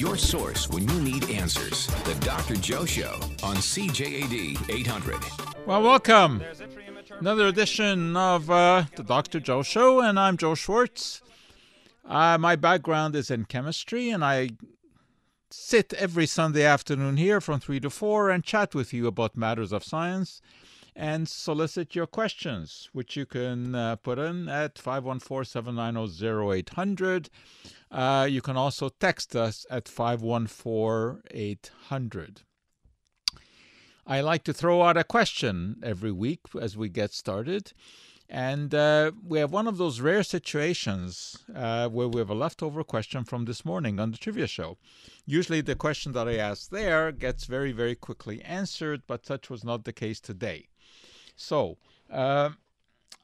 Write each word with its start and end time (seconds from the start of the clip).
Your 0.00 0.16
source 0.16 0.66
when 0.70 0.88
you 0.88 1.00
need 1.02 1.28
answers. 1.28 1.86
The 2.04 2.14
Dr. 2.20 2.56
Joe 2.56 2.86
Show 2.86 3.20
on 3.42 3.56
CJAD 3.56 4.70
800. 4.70 5.22
Well, 5.66 5.82
welcome. 5.82 6.42
Another 7.18 7.48
edition 7.48 8.16
of 8.16 8.50
uh, 8.50 8.84
the 8.96 9.02
Dr. 9.02 9.40
Joe 9.40 9.62
Show, 9.62 10.00
and 10.00 10.18
I'm 10.18 10.38
Joe 10.38 10.54
Schwartz. 10.54 11.20
Uh, 12.06 12.38
my 12.38 12.56
background 12.56 13.14
is 13.14 13.30
in 13.30 13.44
chemistry, 13.44 14.08
and 14.08 14.24
I 14.24 14.52
sit 15.50 15.92
every 15.92 16.24
Sunday 16.24 16.64
afternoon 16.64 17.18
here 17.18 17.42
from 17.42 17.60
3 17.60 17.78
to 17.80 17.90
4 17.90 18.30
and 18.30 18.42
chat 18.42 18.74
with 18.74 18.94
you 18.94 19.06
about 19.06 19.36
matters 19.36 19.70
of 19.70 19.84
science 19.84 20.40
and 20.94 21.28
solicit 21.28 21.94
your 21.94 22.06
questions, 22.06 22.88
which 22.92 23.16
you 23.16 23.26
can 23.26 23.74
uh, 23.74 23.96
put 23.96 24.18
in 24.18 24.48
at 24.48 24.78
514 24.78 25.44
790 25.44 26.58
0800. 26.58 27.30
Uh, 27.90 28.26
you 28.28 28.40
can 28.40 28.56
also 28.56 28.88
text 28.88 29.34
us 29.34 29.66
at 29.70 29.88
514 29.88 31.22
800. 31.30 32.42
I 34.06 34.20
like 34.20 34.44
to 34.44 34.52
throw 34.52 34.82
out 34.82 34.96
a 34.96 35.04
question 35.04 35.76
every 35.82 36.12
week 36.12 36.40
as 36.60 36.76
we 36.76 36.88
get 36.88 37.12
started. 37.12 37.72
And 38.32 38.72
uh, 38.72 39.10
we 39.26 39.40
have 39.40 39.52
one 39.52 39.66
of 39.66 39.76
those 39.76 40.00
rare 40.00 40.22
situations 40.22 41.36
uh, 41.52 41.88
where 41.88 42.06
we 42.06 42.20
have 42.20 42.30
a 42.30 42.34
leftover 42.34 42.84
question 42.84 43.24
from 43.24 43.44
this 43.44 43.64
morning 43.64 43.98
on 43.98 44.12
the 44.12 44.16
trivia 44.16 44.46
show. 44.46 44.78
Usually, 45.26 45.60
the 45.60 45.74
question 45.74 46.12
that 46.12 46.28
I 46.28 46.36
ask 46.36 46.70
there 46.70 47.10
gets 47.10 47.46
very, 47.46 47.72
very 47.72 47.96
quickly 47.96 48.40
answered, 48.42 49.02
but 49.08 49.26
such 49.26 49.50
was 49.50 49.64
not 49.64 49.84
the 49.84 49.92
case 49.92 50.20
today. 50.20 50.69
So, 51.40 51.78
uh, 52.12 52.50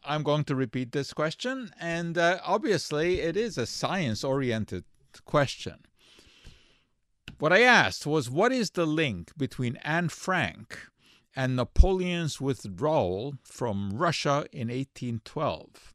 I'm 0.03 0.23
going 0.23 0.45
to 0.45 0.55
repeat 0.55 0.93
this 0.93 1.13
question, 1.13 1.71
and 1.79 2.17
uh, 2.17 2.39
obviously, 2.43 3.21
it 3.21 3.37
is 3.37 3.59
a 3.59 3.67
science 3.67 4.25
oriented 4.25 4.85
question. 5.27 5.85
What 7.39 7.53
I 7.53 7.61
asked 7.61 8.07
was 8.07 8.31
what 8.31 8.53
is 8.53 8.71
the 8.71 8.87
link 8.87 9.37
between 9.37 9.77
Anne 9.85 10.09
Frank 10.09 10.89
and 11.35 11.57
Napoleon's 11.57 12.41
withdrawal 12.41 13.35
from 13.43 13.91
Russia 13.93 14.47
in 14.51 14.69
1812? 14.69 15.95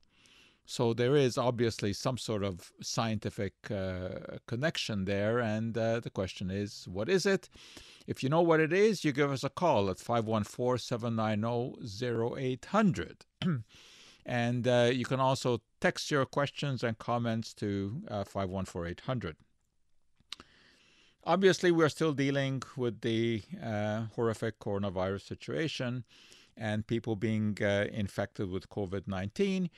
So 0.65 0.93
there 0.93 1.15
is 1.15 1.37
obviously 1.37 1.93
some 1.93 2.17
sort 2.17 2.43
of 2.43 2.71
scientific 2.81 3.53
uh, 3.69 4.37
connection 4.47 5.05
there, 5.05 5.39
and 5.39 5.77
uh, 5.77 5.99
the 5.99 6.09
question 6.09 6.49
is, 6.49 6.87
what 6.87 7.09
is 7.09 7.25
it? 7.25 7.49
If 8.07 8.23
you 8.23 8.29
know 8.29 8.41
what 8.41 8.59
it 8.59 8.71
is, 8.71 9.03
you 9.03 9.11
give 9.11 9.31
us 9.31 9.43
a 9.43 9.49
call 9.49 9.89
at 9.89 9.99
514 9.99 10.77
790 10.77 12.43
0800. 12.43 13.25
And 14.25 14.67
uh, 14.67 14.91
you 14.93 15.05
can 15.05 15.19
also 15.19 15.61
text 15.79 16.11
your 16.11 16.25
questions 16.25 16.83
and 16.83 16.97
comments 16.97 17.53
to 17.55 18.03
uh, 18.07 18.23
514 18.23 18.91
800. 18.91 19.35
Obviously, 21.23 21.71
we're 21.71 21.89
still 21.89 22.13
dealing 22.13 22.63
with 22.75 23.01
the 23.01 23.43
uh, 23.63 24.05
horrific 24.15 24.59
coronavirus 24.59 25.21
situation 25.21 26.03
and 26.57 26.85
people 26.85 27.15
being 27.15 27.57
uh, 27.61 27.85
infected 27.91 28.49
with 28.49 28.69
COVID 28.69 29.07
19. 29.07 29.69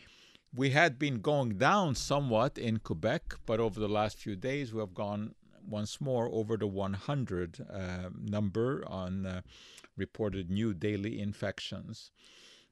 We 0.56 0.70
had 0.70 1.00
been 1.00 1.20
going 1.22 1.58
down 1.58 1.96
somewhat 1.96 2.60
in 2.60 2.78
Quebec, 2.78 3.36
but 3.46 3.60
over 3.60 3.80
the 3.80 3.88
last 3.88 4.18
few 4.18 4.36
days, 4.36 4.72
we 4.72 4.80
have 4.82 4.94
gone 4.94 5.34
once 5.68 6.00
more 6.00 6.30
over 6.32 6.58
the 6.58 6.68
100 6.68 7.66
uh, 7.72 8.10
number 8.22 8.84
on 8.88 9.26
uh, 9.26 9.42
reported 9.98 10.52
new 10.52 10.74
daily 10.74 11.20
infections. 11.20 12.12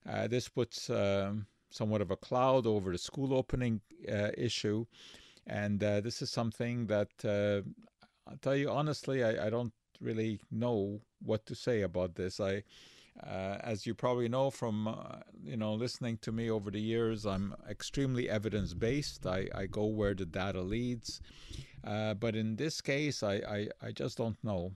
Uh, 0.07 0.27
this 0.27 0.47
puts 0.47 0.89
um, 0.89 1.47
somewhat 1.71 2.01
of 2.01 2.11
a 2.11 2.15
cloud 2.15 2.67
over 2.67 2.91
the 2.91 2.97
school 2.97 3.33
opening 3.33 3.81
uh, 4.11 4.29
issue. 4.37 4.85
And 5.47 5.83
uh, 5.83 6.01
this 6.01 6.21
is 6.21 6.29
something 6.29 6.87
that 6.87 7.09
uh, 7.25 7.67
I'll 8.29 8.37
tell 8.37 8.55
you 8.55 8.69
honestly, 8.69 9.23
I, 9.23 9.47
I, 9.47 9.49
don't 9.49 9.73
really 9.99 10.39
know 10.51 11.01
what 11.23 11.45
to 11.47 11.55
say 11.55 11.81
about 11.81 12.15
this. 12.15 12.39
I, 12.39 12.63
uh, 13.21 13.57
as 13.61 13.85
you 13.85 13.93
probably 13.93 14.29
know 14.29 14.49
from 14.49 14.87
uh, 14.87 15.19
you 15.43 15.57
know 15.57 15.73
listening 15.73 16.17
to 16.21 16.31
me 16.31 16.49
over 16.49 16.71
the 16.71 16.79
years, 16.79 17.25
I'm 17.25 17.55
extremely 17.69 18.29
evidence 18.29 18.73
based. 18.73 19.25
I, 19.25 19.47
I 19.53 19.65
go 19.67 19.85
where 19.85 20.13
the 20.13 20.25
data 20.25 20.61
leads, 20.61 21.21
uh, 21.83 22.13
but 22.13 22.35
in 22.35 22.55
this 22.55 22.81
case, 22.81 23.21
I, 23.23 23.35
I, 23.35 23.67
I 23.81 23.91
just 23.91 24.17
don't 24.17 24.41
know, 24.43 24.71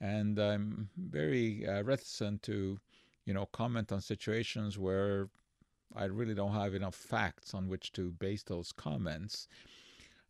and 0.00 0.38
I'm 0.38 0.88
very 0.96 1.66
reticent 1.84 2.42
to 2.44 2.78
you 3.26 3.34
know 3.34 3.46
comment 3.46 3.92
on 3.92 4.00
situations 4.00 4.78
where 4.78 5.28
I 5.96 6.04
really 6.04 6.34
don't 6.34 6.52
have 6.52 6.74
enough 6.74 6.94
facts 6.94 7.54
on 7.54 7.68
which 7.68 7.92
to 7.92 8.10
base 8.12 8.42
those 8.42 8.72
comments. 8.72 9.48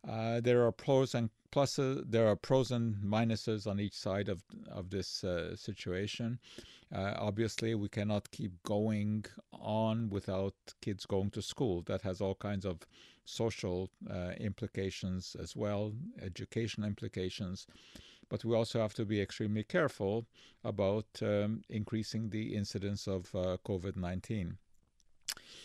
Uh, 0.07 0.39
there 0.39 0.63
are 0.65 0.71
pros 0.71 1.15
and 1.15 1.29
pluses. 1.51 2.03
There 2.09 2.27
are 2.27 2.35
pros 2.35 2.71
and 2.71 2.95
minuses 2.97 3.65
on 3.65 3.79
each 3.79 3.95
side 3.95 4.29
of 4.29 4.43
of 4.69 4.89
this 4.89 5.23
uh, 5.23 5.55
situation. 5.55 6.39
Uh, 6.93 7.13
obviously, 7.17 7.73
we 7.75 7.89
cannot 7.89 8.29
keep 8.31 8.51
going 8.63 9.25
on 9.53 10.09
without 10.09 10.53
kids 10.81 11.05
going 11.05 11.31
to 11.31 11.41
school. 11.41 11.81
That 11.83 12.01
has 12.01 12.21
all 12.21 12.35
kinds 12.35 12.65
of 12.65 12.79
social 13.25 13.89
uh, 14.09 14.33
implications 14.37 15.35
as 15.41 15.55
well, 15.55 15.93
educational 16.21 16.87
implications. 16.87 17.65
But 18.29 18.43
we 18.43 18.55
also 18.55 18.79
have 18.79 18.93
to 18.95 19.05
be 19.05 19.21
extremely 19.21 19.63
careful 19.63 20.25
about 20.63 21.07
um, 21.21 21.61
increasing 21.69 22.29
the 22.29 22.55
incidence 22.55 23.07
of 23.07 23.33
uh, 23.35 23.57
COVID 23.65 23.95
19. 23.95 24.57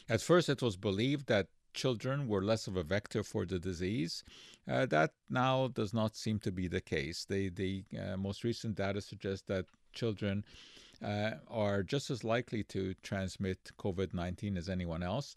At 0.08 0.20
first, 0.20 0.48
it 0.48 0.62
was 0.62 0.76
believed 0.76 1.26
that 1.28 1.48
children 1.74 2.28
were 2.28 2.42
less 2.42 2.66
of 2.66 2.76
a 2.76 2.82
vector 2.82 3.22
for 3.22 3.46
the 3.46 3.58
disease. 3.58 4.24
Uh, 4.68 4.86
that 4.86 5.12
now 5.28 5.68
does 5.68 5.92
not 5.92 6.16
seem 6.16 6.38
to 6.40 6.52
be 6.52 6.68
the 6.68 6.80
case. 6.80 7.24
The, 7.24 7.84
uh, 7.98 8.16
most 8.16 8.44
recent 8.44 8.76
data 8.76 9.00
suggests 9.00 9.44
that 9.48 9.66
children 9.92 10.44
uh, 11.02 11.32
are 11.48 11.82
just 11.82 12.10
as 12.10 12.24
likely 12.24 12.62
to 12.64 12.94
transmit 13.02 13.58
COVID 13.78 14.14
19 14.14 14.56
as 14.56 14.68
anyone 14.68 15.02
else. 15.02 15.36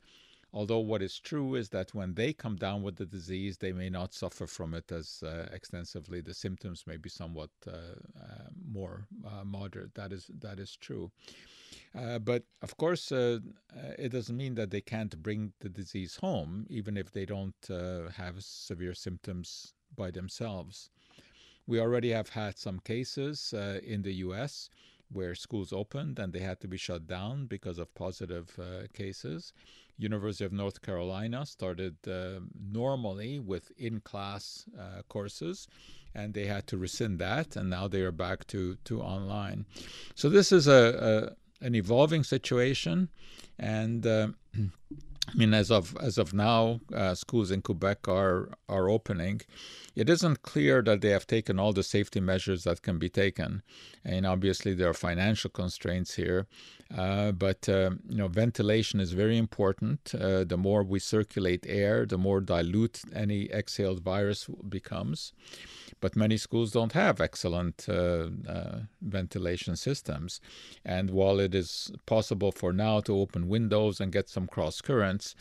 Although, 0.53 0.79
what 0.79 1.01
is 1.01 1.19
true 1.19 1.55
is 1.55 1.69
that 1.69 1.95
when 1.95 2.13
they 2.13 2.31
come 2.31 2.57
down 2.57 2.83
with 2.83 2.97
the 2.97 3.07
disease, 3.07 3.57
they 3.57 3.73
may 3.73 3.89
not 3.89 4.13
suffer 4.13 4.45
from 4.45 4.73
it 4.75 4.91
as 4.91 5.23
uh, 5.23 5.47
extensively. 5.51 6.21
The 6.21 6.33
symptoms 6.33 6.83
may 6.85 6.97
be 6.97 7.09
somewhat 7.09 7.49
uh, 7.67 7.71
uh, 7.71 8.49
more 8.71 9.07
moderate. 9.43 9.95
That 9.95 10.13
is, 10.13 10.29
that 10.41 10.59
is 10.59 10.75
true. 10.75 11.11
Uh, 11.95 12.19
but 12.19 12.43
of 12.61 12.77
course, 12.77 13.11
uh, 13.11 13.39
uh, 13.75 13.93
it 13.99 14.09
doesn't 14.09 14.37
mean 14.37 14.55
that 14.55 14.71
they 14.71 14.81
can't 14.81 15.21
bring 15.21 15.53
the 15.59 15.69
disease 15.69 16.17
home, 16.17 16.65
even 16.69 16.97
if 16.97 17.11
they 17.11 17.25
don't 17.25 17.69
uh, 17.69 18.09
have 18.09 18.43
severe 18.43 18.93
symptoms 18.93 19.73
by 19.95 20.09
themselves. 20.09 20.89
We 21.67 21.79
already 21.79 22.09
have 22.09 22.29
had 22.29 22.57
some 22.57 22.79
cases 22.79 23.53
uh, 23.53 23.79
in 23.83 24.01
the 24.01 24.13
US 24.25 24.69
where 25.13 25.35
schools 25.35 25.71
opened 25.71 26.19
and 26.19 26.33
they 26.33 26.39
had 26.39 26.59
to 26.61 26.67
be 26.67 26.77
shut 26.77 27.07
down 27.07 27.45
because 27.45 27.77
of 27.79 27.93
positive 27.95 28.59
uh, 28.59 28.87
cases. 28.93 29.53
University 29.97 30.43
of 30.43 30.51
North 30.51 30.81
Carolina 30.81 31.45
started 31.45 31.95
uh, 32.07 32.39
normally 32.71 33.39
with 33.39 33.71
in-class 33.77 34.65
uh, 34.77 35.03
courses 35.07 35.67
and 36.15 36.33
they 36.33 36.45
had 36.45 36.65
to 36.67 36.77
rescind 36.77 37.19
that 37.19 37.55
and 37.55 37.69
now 37.69 37.87
they 37.87 38.01
are 38.01 38.11
back 38.11 38.45
to, 38.47 38.75
to 38.85 39.01
online 39.01 39.65
so 40.15 40.29
this 40.29 40.51
is 40.51 40.67
a, 40.67 41.35
an 41.63 41.75
evolving 41.75 42.23
situation, 42.23 43.09
and 43.57 44.05
uh, 44.05 44.27
I 45.29 45.35
mean, 45.35 45.53
as 45.53 45.71
of 45.71 45.95
as 46.01 46.17
of 46.17 46.33
now, 46.33 46.81
uh, 46.93 47.15
schools 47.15 47.49
in 47.49 47.61
Quebec 47.61 48.07
are 48.07 48.49
are 48.67 48.89
opening. 48.89 49.41
It 49.95 50.09
isn't 50.09 50.41
clear 50.41 50.81
that 50.81 51.01
they 51.01 51.09
have 51.09 51.27
taken 51.27 51.59
all 51.59 51.71
the 51.71 51.83
safety 51.83 52.19
measures 52.19 52.63
that 52.65 52.81
can 52.81 52.97
be 52.99 53.09
taken, 53.09 53.63
and 54.03 54.25
obviously 54.25 54.73
there 54.73 54.89
are 54.89 54.93
financial 54.93 55.49
constraints 55.49 56.15
here. 56.15 56.47
Uh, 56.95 57.31
but 57.31 57.67
uh, 57.67 57.91
you 58.07 58.17
know, 58.17 58.27
ventilation 58.27 58.99
is 58.99 59.13
very 59.13 59.37
important. 59.37 60.13
Uh, 60.13 60.43
the 60.43 60.57
more 60.57 60.83
we 60.83 60.99
circulate 60.99 61.65
air, 61.67 62.05
the 62.05 62.17
more 62.17 62.39
dilute 62.39 63.01
any 63.13 63.51
exhaled 63.51 64.01
virus 64.01 64.47
becomes 64.69 65.33
but 66.01 66.17
many 66.17 66.35
schools 66.35 66.73
don't 66.73 66.91
have 66.91 67.21
excellent 67.21 67.85
uh, 67.87 68.27
uh, 68.45 68.79
ventilation 69.01 69.77
systems. 69.77 70.41
And 70.83 71.09
while 71.09 71.39
it 71.39 71.55
is 71.55 71.93
possible 72.05 72.51
for 72.51 72.73
now 72.73 72.99
to 73.01 73.15
open 73.17 73.47
windows 73.47 74.01
and 74.01 74.11
get 74.11 74.27
some 74.27 74.45
cross 74.45 74.81
currents, 74.81 75.33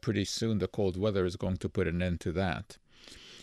pretty 0.00 0.24
soon 0.24 0.60
the 0.60 0.66
cold 0.66 0.96
weather 0.96 1.26
is 1.26 1.36
going 1.36 1.58
to 1.58 1.68
put 1.68 1.86
an 1.86 2.00
end 2.00 2.20
to 2.20 2.32
that. 2.32 2.78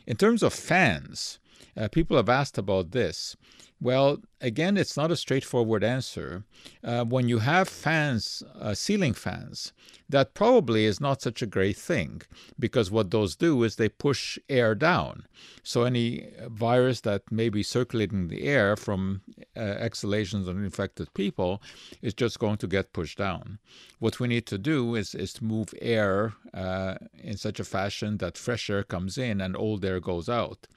In 0.07 0.17
terms 0.17 0.41
of 0.41 0.55
fans, 0.55 1.37
uh, 1.77 1.87
people 1.89 2.17
have 2.17 2.29
asked 2.29 2.57
about 2.57 2.91
this. 2.91 3.35
Well, 3.81 4.19
again, 4.39 4.77
it's 4.77 4.95
not 4.95 5.11
a 5.11 5.17
straightforward 5.17 5.83
answer. 5.83 6.45
Uh, 6.81 7.03
when 7.03 7.27
you 7.27 7.39
have 7.39 7.67
fans, 7.67 8.41
uh, 8.59 8.73
ceiling 8.73 9.13
fans, 9.13 9.73
that 10.07 10.33
probably 10.33 10.85
is 10.85 11.01
not 11.01 11.21
such 11.21 11.41
a 11.41 11.45
great 11.45 11.75
thing 11.75 12.21
because 12.57 12.89
what 12.89 13.11
those 13.11 13.35
do 13.35 13.63
is 13.63 13.75
they 13.75 13.89
push 13.89 14.39
air 14.47 14.75
down. 14.75 15.25
So 15.61 15.83
any 15.83 16.29
virus 16.47 17.01
that 17.01 17.29
may 17.29 17.49
be 17.49 17.63
circulating 17.63 18.19
in 18.23 18.27
the 18.29 18.43
air 18.43 18.77
from 18.77 19.21
uh, 19.57 19.59
exhalations 19.59 20.47
of 20.47 20.57
infected 20.57 21.13
people 21.13 21.61
is 22.01 22.13
just 22.13 22.39
going 22.39 22.57
to 22.57 22.67
get 22.67 22.93
pushed 22.93 23.17
down. 23.17 23.59
What 23.99 24.21
we 24.21 24.29
need 24.29 24.45
to 24.47 24.57
do 24.57 24.95
is, 24.95 25.13
is 25.13 25.33
to 25.33 25.43
move 25.43 25.73
air 25.81 26.33
uh, 26.53 26.95
in 27.13 27.35
such 27.35 27.59
a 27.59 27.65
fashion 27.65 28.17
that 28.17 28.37
fresh 28.37 28.69
air 28.69 28.83
comes 28.83 29.17
in 29.17 29.41
and 29.41 29.57
old 29.57 29.83
air 29.83 29.99
goes 29.99 30.29
out. 30.29 30.67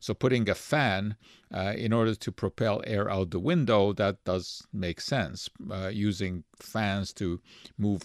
So 0.00 0.14
putting 0.14 0.48
a 0.48 0.54
fan 0.54 1.16
uh, 1.52 1.74
in 1.76 1.92
order 1.92 2.14
to 2.14 2.32
propel 2.32 2.82
air 2.86 3.10
out 3.10 3.30
the 3.30 3.40
window, 3.40 3.92
that 3.94 4.22
does 4.24 4.66
make 4.72 5.00
sense. 5.00 5.48
Uh, 5.70 5.88
using 5.88 6.44
fans 6.60 7.12
to 7.14 7.40
move 7.78 8.02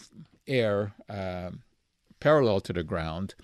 air 0.48 0.94
uh, 1.10 1.52
parallel 2.20 2.62
to 2.62 2.74
the 2.74 2.84
ground 2.84 3.36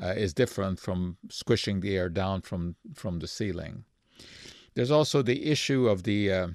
uh, 0.00 0.14
is 0.16 0.34
different 0.34 0.78
from 0.78 1.16
squishing 1.28 1.80
the 1.80 1.96
air 1.96 2.08
down 2.08 2.42
from, 2.42 2.76
from 2.94 3.18
the 3.18 3.26
ceiling. 3.26 3.84
There's 4.74 4.90
also 4.90 5.22
the 5.22 5.46
issue 5.50 5.88
of 5.88 6.02
the 6.02 6.30
uh, 6.30 6.48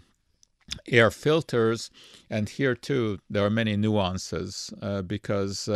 air 0.88 1.12
filters, 1.12 1.90
and 2.30 2.48
here 2.48 2.76
too 2.76 3.20
there 3.30 3.46
are 3.46 3.50
many 3.50 3.76
nuances 3.76 4.74
uh, 4.82 5.02
because. 5.02 5.70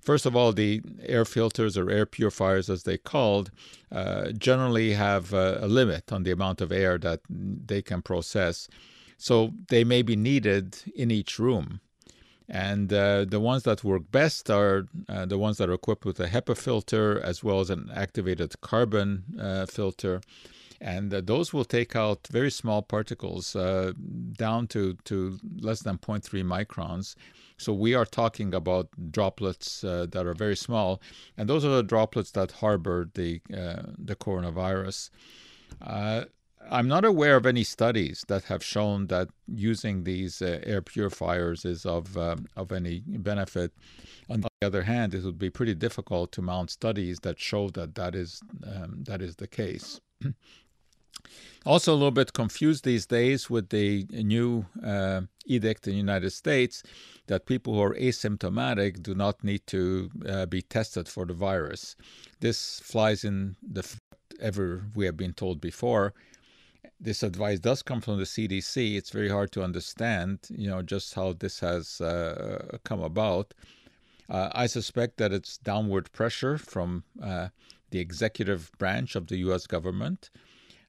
First 0.00 0.26
of 0.26 0.34
all, 0.34 0.52
the 0.52 0.80
air 1.02 1.24
filters 1.24 1.76
or 1.76 1.90
air 1.90 2.06
purifiers, 2.06 2.70
as 2.70 2.84
they're 2.84 2.98
called, 2.98 3.50
uh, 3.92 4.32
generally 4.32 4.92
have 4.94 5.32
a 5.32 5.66
limit 5.66 6.12
on 6.12 6.22
the 6.22 6.30
amount 6.30 6.60
of 6.60 6.72
air 6.72 6.98
that 6.98 7.20
they 7.28 7.82
can 7.82 8.02
process. 8.02 8.68
So 9.18 9.52
they 9.68 9.84
may 9.84 10.02
be 10.02 10.16
needed 10.16 10.78
in 10.94 11.10
each 11.10 11.38
room. 11.38 11.80
And 12.48 12.90
uh, 12.92 13.26
the 13.26 13.40
ones 13.40 13.64
that 13.64 13.84
work 13.84 14.10
best 14.10 14.48
are 14.48 14.86
uh, 15.08 15.26
the 15.26 15.36
ones 15.36 15.58
that 15.58 15.68
are 15.68 15.74
equipped 15.74 16.06
with 16.06 16.18
a 16.18 16.28
HEPA 16.28 16.56
filter 16.56 17.20
as 17.20 17.44
well 17.44 17.60
as 17.60 17.68
an 17.68 17.90
activated 17.94 18.58
carbon 18.62 19.24
uh, 19.38 19.66
filter. 19.66 20.22
And 20.80 21.12
uh, 21.12 21.20
those 21.22 21.52
will 21.52 21.66
take 21.66 21.94
out 21.94 22.26
very 22.30 22.50
small 22.50 22.80
particles 22.80 23.54
uh, 23.54 23.92
down 24.32 24.68
to, 24.68 24.94
to 25.04 25.38
less 25.60 25.82
than 25.82 25.98
0.3 25.98 26.42
microns. 26.42 27.16
So 27.58 27.72
we 27.72 27.94
are 27.94 28.06
talking 28.06 28.54
about 28.54 28.88
droplets 29.10 29.84
uh, 29.84 30.06
that 30.10 30.26
are 30.26 30.34
very 30.34 30.56
small. 30.56 31.00
And 31.36 31.48
those 31.48 31.64
are 31.64 31.74
the 31.76 31.82
droplets 31.82 32.30
that 32.32 32.52
harbor 32.52 33.10
the, 33.14 33.40
the 33.50 34.16
coronavirus. 34.16 35.10
I'm 36.70 36.88
not 36.88 37.04
aware 37.04 37.36
of 37.36 37.46
any 37.46 37.64
studies 37.64 38.24
that 38.28 38.44
have 38.44 38.62
shown 38.62 39.06
that 39.06 39.28
using 39.46 40.04
these 40.04 40.42
uh, 40.42 40.60
air 40.64 40.82
purifiers 40.82 41.64
is 41.64 41.86
of 41.86 42.16
um, 42.16 42.46
of 42.56 42.72
any 42.72 43.02
benefit. 43.06 43.72
On 44.28 44.40
the 44.40 44.50
other 44.62 44.82
hand, 44.82 45.14
it 45.14 45.24
would 45.24 45.38
be 45.38 45.50
pretty 45.50 45.74
difficult 45.74 46.32
to 46.32 46.42
mount 46.42 46.70
studies 46.70 47.20
that 47.20 47.38
show 47.38 47.70
that 47.70 47.94
that 47.94 48.14
is 48.14 48.40
um, 48.66 49.04
that 49.04 49.22
is 49.22 49.36
the 49.36 49.46
case. 49.46 50.00
also, 51.66 51.92
a 51.92 51.94
little 51.94 52.10
bit 52.10 52.32
confused 52.32 52.84
these 52.84 53.06
days 53.06 53.50
with 53.50 53.68
the 53.70 54.06
new 54.10 54.64
uh, 54.84 55.22
edict 55.46 55.86
in 55.86 55.92
the 55.92 55.98
United 55.98 56.30
States 56.30 56.82
that 57.26 57.46
people 57.46 57.74
who 57.74 57.82
are 57.82 57.94
asymptomatic 57.94 59.02
do 59.02 59.14
not 59.14 59.44
need 59.44 59.66
to 59.66 60.10
uh, 60.28 60.46
be 60.46 60.62
tested 60.62 61.08
for 61.08 61.26
the 61.26 61.34
virus. 61.34 61.96
This 62.40 62.80
flies 62.80 63.24
in 63.24 63.56
the 63.62 63.80
f- 63.80 64.00
ever 64.40 64.84
we 64.94 65.04
have 65.04 65.16
been 65.16 65.34
told 65.34 65.60
before 65.60 66.14
this 67.00 67.22
advice 67.22 67.60
does 67.60 67.82
come 67.82 68.00
from 68.00 68.18
the 68.18 68.24
CDC, 68.24 68.96
it's 68.96 69.10
very 69.10 69.28
hard 69.28 69.52
to 69.52 69.62
understand, 69.62 70.40
you 70.50 70.68
know, 70.68 70.82
just 70.82 71.14
how 71.14 71.32
this 71.32 71.60
has 71.60 72.00
uh, 72.00 72.78
come 72.84 73.00
about. 73.00 73.54
Uh, 74.28 74.48
I 74.52 74.66
suspect 74.66 75.16
that 75.18 75.32
it's 75.32 75.58
downward 75.58 76.10
pressure 76.12 76.58
from 76.58 77.04
uh, 77.22 77.48
the 77.90 78.00
executive 78.00 78.70
branch 78.78 79.16
of 79.16 79.28
the 79.28 79.38
U.S. 79.38 79.66
government 79.66 80.30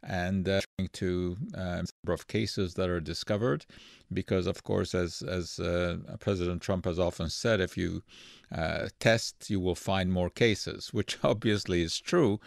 and 0.04 0.48
uh, 0.48 0.62
to 0.94 1.38
uh, 1.56 1.60
number 1.60 2.14
of 2.14 2.28
cases 2.28 2.76
that 2.76 2.90
are 2.90 3.00
discovered, 3.00 3.66
because 4.12 4.48
of 4.48 4.64
course, 4.64 4.96
as 4.96 5.22
as 5.22 5.60
uh, 5.60 5.98
President 6.20 6.62
Trump 6.62 6.86
has 6.86 7.00
often 7.00 7.30
said, 7.30 7.60
if 7.60 7.78
you 7.78 8.04
uh, 8.52 8.88
test, 9.00 9.50
you 9.50 9.60
will 9.60 9.76
find 9.76 10.12
more 10.12 10.30
cases, 10.30 10.90
which 10.94 11.18
obviously 11.24 11.82
is 11.82 12.00
true, 12.00 12.40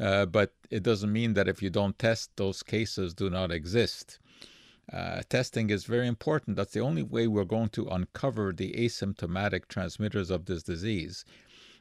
uh, 0.00 0.26
but 0.26 0.52
it 0.70 0.82
doesn't 0.82 1.12
mean 1.12 1.34
that 1.34 1.48
if 1.48 1.62
you 1.62 1.70
don't 1.70 1.98
test, 1.98 2.30
those 2.36 2.62
cases 2.62 3.14
do 3.14 3.30
not 3.30 3.50
exist. 3.50 4.18
Uh, 4.92 5.20
testing 5.28 5.70
is 5.70 5.84
very 5.84 6.06
important. 6.06 6.56
That's 6.56 6.72
the 6.72 6.80
only 6.80 7.02
way 7.02 7.26
we're 7.26 7.44
going 7.44 7.70
to 7.70 7.88
uncover 7.88 8.52
the 8.52 8.72
asymptomatic 8.72 9.66
transmitters 9.66 10.30
of 10.30 10.44
this 10.44 10.62
disease. 10.62 11.24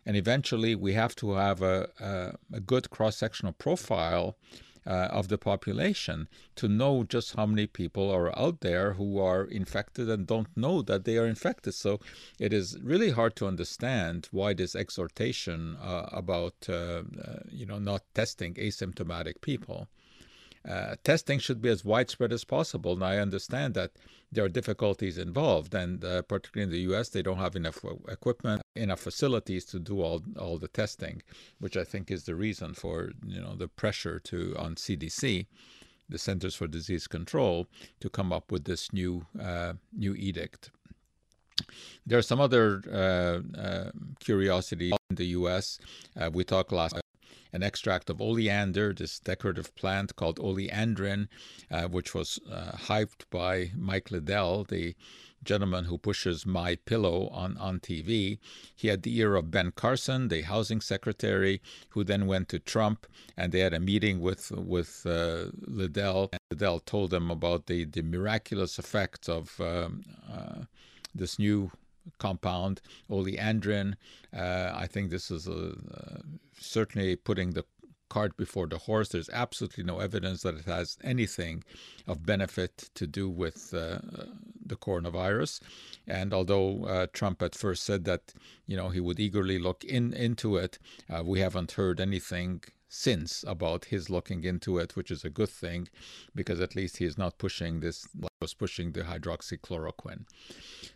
And 0.07 0.15
eventually, 0.15 0.75
we 0.75 0.93
have 0.93 1.15
to 1.17 1.33
have 1.33 1.61
a, 1.61 1.89
a, 1.99 2.55
a 2.57 2.59
good 2.59 2.89
cross 2.89 3.17
sectional 3.17 3.53
profile 3.53 4.37
uh, 4.85 5.07
of 5.11 5.27
the 5.27 5.37
population 5.37 6.27
to 6.55 6.67
know 6.67 7.03
just 7.03 7.35
how 7.35 7.45
many 7.45 7.67
people 7.67 8.11
are 8.11 8.37
out 8.37 8.61
there 8.61 8.93
who 8.93 9.19
are 9.19 9.43
infected 9.43 10.09
and 10.09 10.27
don't 10.27 10.55
know 10.55 10.81
that 10.81 11.05
they 11.05 11.17
are 11.17 11.25
infected. 11.25 11.73
So 11.73 11.99
it 12.39 12.53
is 12.53 12.77
really 12.81 13.11
hard 13.11 13.35
to 13.37 13.47
understand 13.47 14.29
why 14.31 14.53
this 14.53 14.75
exhortation 14.75 15.77
uh, 15.77 16.09
about 16.11 16.55
uh, 16.69 16.73
uh 16.73 17.03
you 17.49 17.65
know 17.65 17.79
not 17.79 18.03
testing 18.13 18.53
asymptomatic 18.55 19.41
people. 19.41 19.87
Uh, 20.67 20.95
testing 21.03 21.37
should 21.37 21.61
be 21.61 21.69
as 21.69 21.85
widespread 21.85 22.33
as 22.33 22.43
possible. 22.43 22.93
And 22.93 23.03
I 23.03 23.17
understand 23.17 23.75
that 23.75 23.91
there 24.31 24.43
are 24.43 24.49
difficulties 24.49 25.17
involved, 25.17 25.73
and 25.73 26.03
uh, 26.03 26.23
particularly 26.23 26.63
in 26.63 26.71
the 26.71 26.91
U.S., 26.91 27.09
they 27.09 27.21
don't 27.21 27.37
have 27.37 27.55
enough 27.55 27.85
equipment, 28.09 28.61
enough 28.75 28.99
facilities 28.99 29.65
to 29.65 29.79
do 29.79 30.01
all 30.01 30.23
all 30.39 30.57
the 30.57 30.67
testing, 30.67 31.21
which 31.59 31.77
I 31.77 31.83
think 31.83 32.09
is 32.09 32.23
the 32.23 32.35
reason 32.35 32.73
for 32.73 33.11
you 33.25 33.39
know 33.39 33.55
the 33.55 33.67
pressure 33.67 34.19
to 34.19 34.55
on 34.57 34.75
CDC, 34.75 35.45
the 36.09 36.17
Centers 36.17 36.55
for 36.55 36.67
Disease 36.67 37.07
Control, 37.07 37.67
to 37.99 38.09
come 38.09 38.33
up 38.33 38.51
with 38.51 38.65
this 38.65 38.91
new 38.91 39.25
uh, 39.39 39.73
new 39.93 40.15
edict. 40.15 40.71
There 42.05 42.19
are 42.19 42.23
some 42.23 42.41
other 42.41 42.81
uh, 42.91 43.57
uh, 43.57 43.91
curiosity 44.19 44.91
in 45.09 45.15
the 45.15 45.27
U.S. 45.39 45.79
Uh, 46.19 46.29
we 46.33 46.43
talked 46.43 46.71
last 46.71 46.95
an 47.55 47.63
extract 47.63 48.09
of 48.09 48.21
oleander, 48.21 48.93
this 48.93 49.17
decorative 49.19 49.73
plant 49.75 50.15
called 50.17 50.37
oleandrin, 50.39 51.29
uh, 51.71 51.87
which 51.87 52.13
was 52.13 52.37
uh, 52.51 52.73
hyped 52.73 53.23
by 53.31 53.71
Mike 53.77 54.11
Lindell, 54.11 54.65
the 54.65 54.93
gentleman 55.41 55.85
who 55.85 55.97
pushes 55.97 56.45
My 56.45 56.75
Pillow 56.75 57.29
on, 57.29 57.55
on 57.57 57.79
TV. 57.79 58.39
He 58.75 58.89
had 58.89 59.03
the 59.03 59.17
ear 59.17 59.35
of 59.35 59.51
Ben 59.51 59.71
Carson, 59.71 60.27
the 60.27 60.41
housing 60.41 60.81
secretary, 60.81 61.61
who 61.89 62.03
then 62.03 62.27
went 62.27 62.49
to 62.49 62.59
Trump, 62.59 63.07
and 63.37 63.51
they 63.51 63.59
had 63.59 63.73
a 63.73 63.79
meeting 63.79 64.19
with 64.19 64.51
with 64.51 65.05
uh, 65.05 65.45
Lindell. 65.61 66.29
And 66.33 66.41
Lindell 66.51 66.79
told 66.81 67.11
them 67.11 67.31
about 67.31 67.67
the, 67.67 67.85
the 67.85 68.01
miraculous 68.01 68.77
effects 68.77 69.29
of 69.29 69.61
um, 69.61 70.03
uh, 70.29 70.63
this 71.13 71.39
new 71.39 71.71
compound, 72.17 72.81
oleandrin. 73.09 73.95
Uh, 74.35 74.71
I 74.73 74.87
think 74.87 75.09
this 75.09 75.31
is 75.31 75.47
a, 75.47 75.75
uh, 75.93 76.21
certainly 76.59 77.15
putting 77.15 77.51
the 77.51 77.65
cart 78.09 78.37
before 78.37 78.67
the 78.67 78.77
horse. 78.77 79.09
There's 79.09 79.29
absolutely 79.29 79.83
no 79.83 79.99
evidence 79.99 80.43
that 80.43 80.55
it 80.55 80.65
has 80.65 80.97
anything 81.03 81.63
of 82.07 82.25
benefit 82.25 82.89
to 82.95 83.07
do 83.07 83.29
with 83.29 83.73
uh, 83.73 83.99
the 84.65 84.75
coronavirus. 84.75 85.61
And 86.07 86.33
although 86.33 86.85
uh, 86.85 87.07
Trump 87.13 87.41
at 87.41 87.55
first 87.55 87.83
said 87.83 88.05
that 88.05 88.33
you 88.67 88.77
know 88.77 88.89
he 88.89 88.99
would 88.99 89.19
eagerly 89.19 89.59
look 89.59 89.83
in 89.83 90.13
into 90.13 90.57
it, 90.57 90.79
uh, 91.09 91.23
we 91.23 91.39
haven't 91.39 91.73
heard 91.73 91.99
anything 91.99 92.63
since 92.87 93.43
about 93.47 93.85
his 93.85 94.09
looking 94.09 94.43
into 94.43 94.77
it, 94.77 94.95
which 94.95 95.11
is 95.11 95.25
a 95.25 95.29
good 95.29 95.49
thing 95.49 95.87
because 96.33 96.61
at 96.61 96.75
least 96.75 96.97
he 96.97 97.05
is 97.05 97.17
not 97.17 97.37
pushing 97.37 97.79
this, 97.79 98.07
was 98.41 98.53
pushing 98.53 98.91
the 98.91 99.01
hydroxychloroquine. 99.01 100.25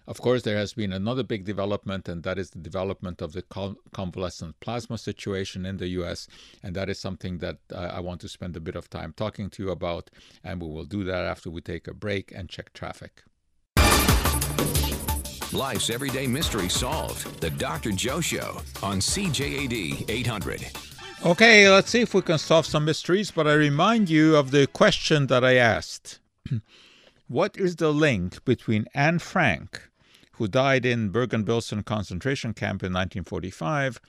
Of 0.08 0.22
course, 0.22 0.44
there 0.44 0.58
has 0.58 0.74
been 0.74 0.94
another 0.94 1.24
big 1.24 1.46
development, 1.46 2.08
and 2.08 2.24
that 2.24 2.38
is 2.38 2.52
the 2.52 2.60
development 2.60 3.22
of 3.22 3.34
the 3.34 3.44
convalescent 3.92 4.60
plasma 4.60 4.98
situation 4.98 5.66
in 5.66 5.78
the 5.78 5.88
US. 6.00 6.28
And 6.64 6.76
that 6.76 6.90
is 6.90 7.00
something 7.00 7.40
that 7.40 7.58
I 7.76 8.00
want 8.00 8.22
to 8.22 8.30
spend 8.30 8.56
a 8.56 8.62
bit 8.62 8.76
of 8.76 8.90
time 8.90 9.14
talking 9.16 9.50
to 9.52 9.64
you 9.64 9.70
about. 9.72 10.10
And 10.44 10.62
we 10.62 10.68
will 10.68 10.86
do 10.86 11.04
that 11.06 11.26
after 11.26 11.50
we 11.50 11.62
take 11.62 11.88
a 11.88 11.94
break 11.94 12.32
and 12.34 12.50
check 12.50 12.74
traffic. 12.74 13.24
Life's 15.52 15.90
everyday 15.90 16.28
mystery 16.28 16.70
solved. 16.70 17.42
The 17.42 17.50
Dr. 17.50 17.92
Joe 17.92 18.22
Show 18.22 18.62
on 18.84 19.00
CJAD 19.00 20.08
800. 20.08 20.99
Okay, 21.26 21.70
let's 21.70 21.90
see 21.90 22.00
if 22.00 22.14
we 22.14 22.22
can 22.22 22.38
solve 22.38 22.66
some 22.66 22.86
mysteries, 22.86 23.30
but 23.30 23.46
I 23.46 23.54
remind 23.54 24.10
you 24.10 24.38
of 24.38 24.52
the 24.52 24.68
question 24.68 25.28
that 25.28 25.44
I 25.44 25.56
asked. 25.56 26.22
what 27.28 27.58
is 27.58 27.76
the 27.76 27.92
link 27.92 28.46
between 28.46 28.86
Anne 28.94 29.20
Frank, 29.20 29.90
who 30.34 30.48
died 30.48 30.86
in 30.86 31.10
Bergen-Belsen 31.10 31.84
concentration 31.84 32.54
camp 32.54 32.84
in 32.84 32.94
1945, 32.94 34.00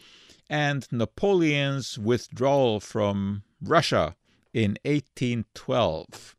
and 0.48 0.86
Napoleon's 0.92 1.98
withdrawal 1.98 2.78
from 2.78 3.42
Russia 3.60 4.14
in 4.54 4.78
1812? 4.84 6.36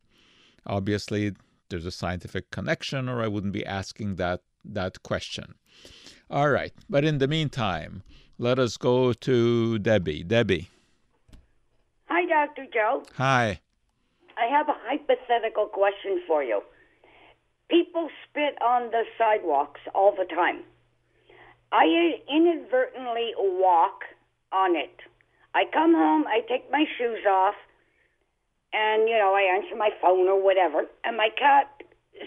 Obviously, 0.66 1.32
there's 1.68 1.86
a 1.86 1.90
scientific 1.90 2.50
connection, 2.50 3.10
or 3.10 3.22
I 3.22 3.28
wouldn't 3.28 3.52
be 3.52 3.66
asking 3.66 4.16
that, 4.16 4.40
that 4.64 5.02
question. 5.02 5.56
All 6.32 6.48
right, 6.48 6.72
but 6.88 7.04
in 7.04 7.18
the 7.18 7.28
meantime, 7.28 8.02
let 8.38 8.58
us 8.58 8.78
go 8.78 9.12
to 9.12 9.78
Debbie. 9.78 10.22
Debbie. 10.22 10.70
Hi, 12.06 12.24
Dr. 12.24 12.64
Joe. 12.72 13.02
Hi. 13.18 13.60
I 14.38 14.46
have 14.46 14.66
a 14.70 14.74
hypothetical 14.88 15.66
question 15.66 16.22
for 16.26 16.42
you. 16.42 16.62
People 17.70 18.08
spit 18.24 18.56
on 18.62 18.90
the 18.92 19.02
sidewalks 19.18 19.82
all 19.94 20.16
the 20.16 20.24
time. 20.24 20.62
I 21.70 21.84
inadvertently 22.26 23.32
walk 23.36 24.00
on 24.52 24.74
it. 24.74 25.00
I 25.54 25.64
come 25.70 25.92
home, 25.92 26.24
I 26.26 26.40
take 26.48 26.70
my 26.70 26.86
shoes 26.96 27.26
off, 27.28 27.56
and 28.72 29.06
you 29.06 29.18
know 29.18 29.34
I 29.34 29.54
answer 29.54 29.76
my 29.76 29.90
phone 30.00 30.28
or 30.28 30.42
whatever, 30.42 30.86
and 31.04 31.18
my 31.18 31.28
cat 31.38 31.82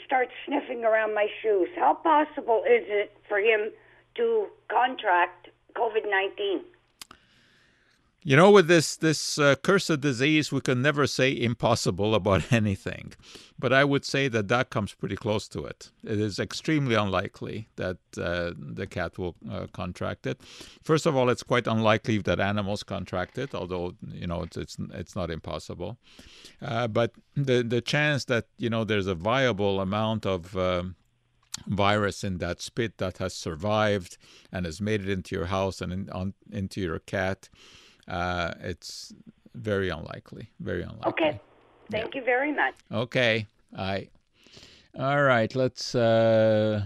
starts 0.06 0.32
sniffing 0.46 0.84
around 0.86 1.16
my 1.16 1.26
shoes. 1.42 1.70
How 1.76 1.96
possible 1.96 2.62
is 2.68 2.86
it 2.86 3.12
for 3.28 3.40
him 3.40 3.72
to 4.16 4.48
contract 4.70 5.50
COVID 5.76 6.10
nineteen? 6.10 6.62
You 8.28 8.36
know, 8.36 8.50
with 8.50 8.68
this 8.68 8.96
this 8.96 9.38
uh, 9.38 9.54
cursed 9.62 10.02
disease, 10.02 10.52
we 10.52 10.60
can 10.60 10.82
never 10.82 11.06
say 11.06 11.32
impossible 11.32 12.16
about 12.16 12.42
anything, 12.52 13.14
but 13.60 13.72
I 13.72 13.84
would 13.84 14.04
say 14.04 14.28
that 14.30 14.48
that 14.48 14.72
comes 14.72 14.96
pretty 14.96 15.16
close 15.16 15.48
to 15.50 15.64
it. 15.64 15.92
It 16.04 16.20
is 16.20 16.40
extremely 16.40 16.96
unlikely 16.96 17.70
that 17.76 17.98
uh, 18.18 18.54
the 18.58 18.88
cat 18.88 19.20
will 19.20 19.36
uh, 19.48 19.68
contract 19.74 20.26
it. 20.26 20.42
First 20.82 21.06
of 21.06 21.16
all, 21.16 21.30
it's 21.30 21.44
quite 21.44 21.68
unlikely 21.68 22.18
that 22.18 22.40
animals 22.40 22.82
contract 22.82 23.38
it, 23.38 23.54
although 23.54 23.94
you 24.12 24.26
know 24.26 24.42
it's 24.42 24.58
it's, 24.58 24.78
it's 24.92 25.16
not 25.16 25.30
impossible. 25.30 26.00
Uh, 26.64 26.88
but 26.88 27.12
the 27.36 27.62
the 27.62 27.80
chance 27.80 28.26
that 28.26 28.48
you 28.58 28.72
know 28.72 28.84
there's 28.84 29.06
a 29.06 29.14
viable 29.14 29.80
amount 29.80 30.26
of 30.26 30.58
um, 30.58 30.96
virus 31.68 32.24
in 32.24 32.38
that 32.40 32.62
spit 32.62 32.98
that 32.98 33.18
has 33.18 33.34
survived 33.34 34.18
and 34.52 34.66
has 34.66 34.82
made 34.82 35.02
it 35.02 35.10
into 35.10 35.36
your 35.36 35.46
house 35.46 35.82
and 35.82 35.92
in, 35.94 36.10
on, 36.10 36.34
into 36.52 36.82
your 36.82 37.00
cat 37.00 37.50
uh, 38.08 38.54
it's 38.62 39.14
very 39.54 39.90
unlikely. 39.90 40.50
Very 40.60 40.84
unlikely. 40.84 41.12
Okay. 41.12 41.40
Thank 41.92 42.14
yeah. 42.14 42.22
you 42.22 42.26
very 42.26 42.54
much. 42.54 42.76
Okay. 42.92 43.48
I. 43.78 44.10
All 44.98 45.24
right. 45.24 45.54
Let's 45.56 45.96
uh, 45.96 46.86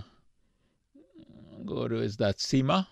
go 1.65 1.87
to. 1.87 1.95
Is 1.95 2.17
that 2.17 2.37
Sima? 2.37 2.87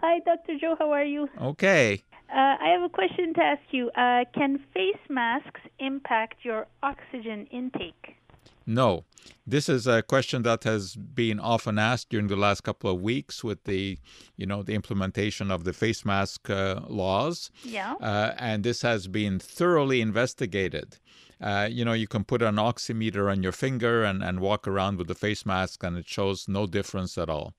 Hi, 0.00 0.18
Dr. 0.20 0.58
Joe. 0.58 0.76
How 0.78 0.90
are 0.92 1.04
you? 1.04 1.28
Okay. 1.40 2.02
Uh, 2.30 2.56
I 2.60 2.68
have 2.72 2.82
a 2.82 2.88
question 2.88 3.34
to 3.34 3.42
ask 3.42 3.62
you. 3.70 3.90
Uh, 3.90 4.24
can 4.34 4.58
face 4.74 5.02
masks 5.08 5.60
impact 5.78 6.44
your 6.44 6.66
oxygen 6.82 7.46
intake? 7.50 8.16
No. 8.66 9.04
This 9.46 9.68
is 9.68 9.86
a 9.86 10.02
question 10.02 10.42
that 10.42 10.64
has 10.64 10.96
been 10.96 11.38
often 11.40 11.78
asked 11.78 12.10
during 12.10 12.28
the 12.28 12.36
last 12.36 12.62
couple 12.62 12.90
of 12.90 13.00
weeks 13.00 13.42
with 13.42 13.64
the, 13.64 13.98
you 14.36 14.46
know, 14.46 14.62
the 14.62 14.74
implementation 14.74 15.50
of 15.50 15.64
the 15.64 15.72
face 15.72 16.04
mask 16.04 16.48
uh, 16.50 16.80
laws. 16.88 17.50
Yeah. 17.64 17.94
Uh, 18.00 18.34
and 18.38 18.64
this 18.64 18.82
has 18.82 19.08
been 19.08 19.38
thoroughly 19.38 20.00
investigated. 20.00 20.98
Uh, 21.42 21.68
you 21.68 21.84
know, 21.84 21.92
you 21.92 22.06
can 22.06 22.22
put 22.22 22.40
an 22.40 22.54
oximeter 22.54 23.30
on 23.30 23.42
your 23.42 23.50
finger 23.50 24.04
and, 24.04 24.22
and 24.22 24.38
walk 24.38 24.68
around 24.68 24.96
with 24.96 25.08
the 25.08 25.14
face 25.14 25.44
mask, 25.44 25.82
and 25.82 25.98
it 25.98 26.08
shows 26.08 26.46
no 26.46 26.66
difference 26.66 27.18
at 27.18 27.28
all. 27.28 27.52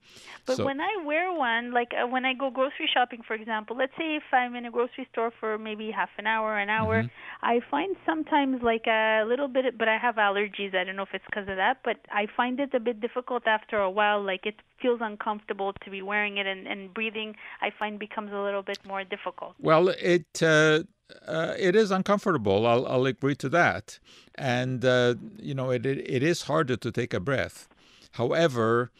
But 0.45 0.57
so, 0.57 0.65
when 0.65 0.79
I 0.79 1.03
wear 1.05 1.33
one, 1.33 1.73
like 1.73 1.91
uh, 1.93 2.07
when 2.07 2.23
I 2.23 2.33
go 2.33 2.49
grocery 2.49 2.89
shopping, 2.93 3.21
for 3.27 3.33
example, 3.33 3.75
let's 3.75 3.91
say 3.97 4.15
if 4.15 4.23
I'm 4.31 4.55
in 4.55 4.65
a 4.65 4.71
grocery 4.71 5.05
store 5.11 5.33
for 5.37 5.57
maybe 5.57 5.91
half 5.91 6.09
an 6.17 6.27
hour, 6.27 6.57
an 6.57 6.69
hour, 6.69 7.03
mm-hmm. 7.03 7.45
I 7.45 7.59
find 7.69 7.97
sometimes 8.05 8.63
like 8.63 8.87
a 8.87 9.25
little 9.27 9.49
bit, 9.49 9.77
but 9.77 9.89
I 9.89 9.97
have 9.97 10.15
allergies. 10.15 10.73
I 10.73 10.85
don't 10.85 10.95
know 10.95 11.03
if 11.03 11.13
it's 11.13 11.25
because 11.25 11.49
of 11.49 11.57
that, 11.57 11.79
but 11.83 11.97
I 12.09 12.27
find 12.37 12.61
it 12.61 12.73
a 12.73 12.79
bit 12.79 13.01
difficult 13.01 13.47
after 13.47 13.77
a 13.79 13.89
while. 13.89 14.23
Like 14.23 14.45
it 14.45 14.55
feels 14.81 14.99
uncomfortable 15.01 15.73
to 15.83 15.89
be 15.91 16.01
wearing 16.01 16.37
it, 16.37 16.47
and, 16.47 16.67
and 16.67 16.93
breathing, 16.93 17.35
I 17.61 17.69
find 17.77 17.99
becomes 17.99 18.31
a 18.31 18.39
little 18.39 18.63
bit 18.63 18.79
more 18.85 19.03
difficult. 19.03 19.55
Well, 19.59 19.89
it. 19.89 20.41
Uh 20.41 20.83
uh, 21.27 21.53
it 21.57 21.75
is 21.75 21.91
uncomfortable. 21.91 22.65
I'll, 22.65 22.85
I'll 22.87 23.05
agree 23.05 23.35
to 23.35 23.49
that. 23.49 23.99
And, 24.35 24.83
uh, 24.83 25.15
you 25.37 25.53
know, 25.53 25.71
it, 25.71 25.85
it, 25.85 25.99
it 26.09 26.23
is 26.23 26.43
harder 26.43 26.75
to 26.77 26.91
take 26.91 27.13
a 27.13 27.19
breath. 27.19 27.67
However, 28.13 28.91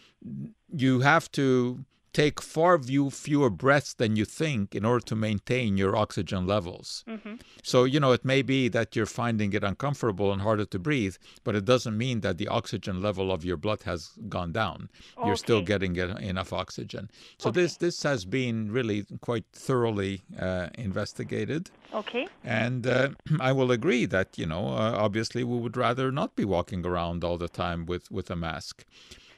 you 0.76 1.02
have 1.02 1.32
to 1.34 1.86
take 2.14 2.40
far 2.40 2.78
few, 2.82 3.10
fewer 3.10 3.50
breaths 3.50 3.94
than 3.96 4.16
you 4.16 4.24
think 4.24 4.76
in 4.76 4.86
order 4.86 5.04
to 5.04 5.16
maintain 5.16 5.78
your 5.78 5.96
oxygen 5.96 6.46
levels. 6.46 7.04
Mm-hmm. 7.08 7.36
So, 7.64 7.84
you 7.84 8.00
know, 8.00 8.12
it 8.12 8.24
may 8.24 8.44
be 8.44 8.68
that 8.70 8.96
you're 8.96 9.08
finding 9.08 9.52
it 9.54 9.64
uncomfortable 9.64 10.32
and 10.32 10.42
harder 10.42 10.66
to 10.66 10.80
breathe, 10.80 11.16
but 11.44 11.56
it 11.56 11.66
doesn't 11.66 11.98
mean 11.98 12.22
that 12.22 12.38
the 12.38 12.48
oxygen 12.48 13.02
level 13.02 13.32
of 13.32 13.44
your 13.44 13.58
blood 13.58 13.84
has 13.84 14.12
gone 14.30 14.52
down. 14.52 14.90
Okay. 15.18 15.28
You're 15.28 15.36
still 15.36 15.62
getting 15.62 15.96
enough 15.96 16.54
oxygen. 16.54 17.10
So 17.40 17.50
okay. 17.50 17.62
this 17.62 17.78
this 17.78 18.04
has 18.04 18.26
been 18.26 18.72
really 18.72 19.06
quite 19.22 19.46
thoroughly 19.52 20.24
uh, 20.40 20.68
investigated. 20.78 21.72
Okay. 21.94 22.28
And 22.44 22.86
uh, 22.86 23.10
I 23.40 23.52
will 23.52 23.72
agree 23.72 24.06
that, 24.06 24.38
you 24.38 24.46
know, 24.46 24.68
uh, 24.68 24.96
obviously 24.98 25.44
we 25.44 25.58
would 25.58 25.78
rather 25.78 26.12
not 26.12 26.36
be 26.36 26.46
walking 26.46 26.86
around 26.86 27.24
all 27.24 27.38
the 27.38 27.50
time 27.50 27.86
with, 27.86 28.12
with 28.12 28.30
a 28.30 28.36
mask. 28.36 28.86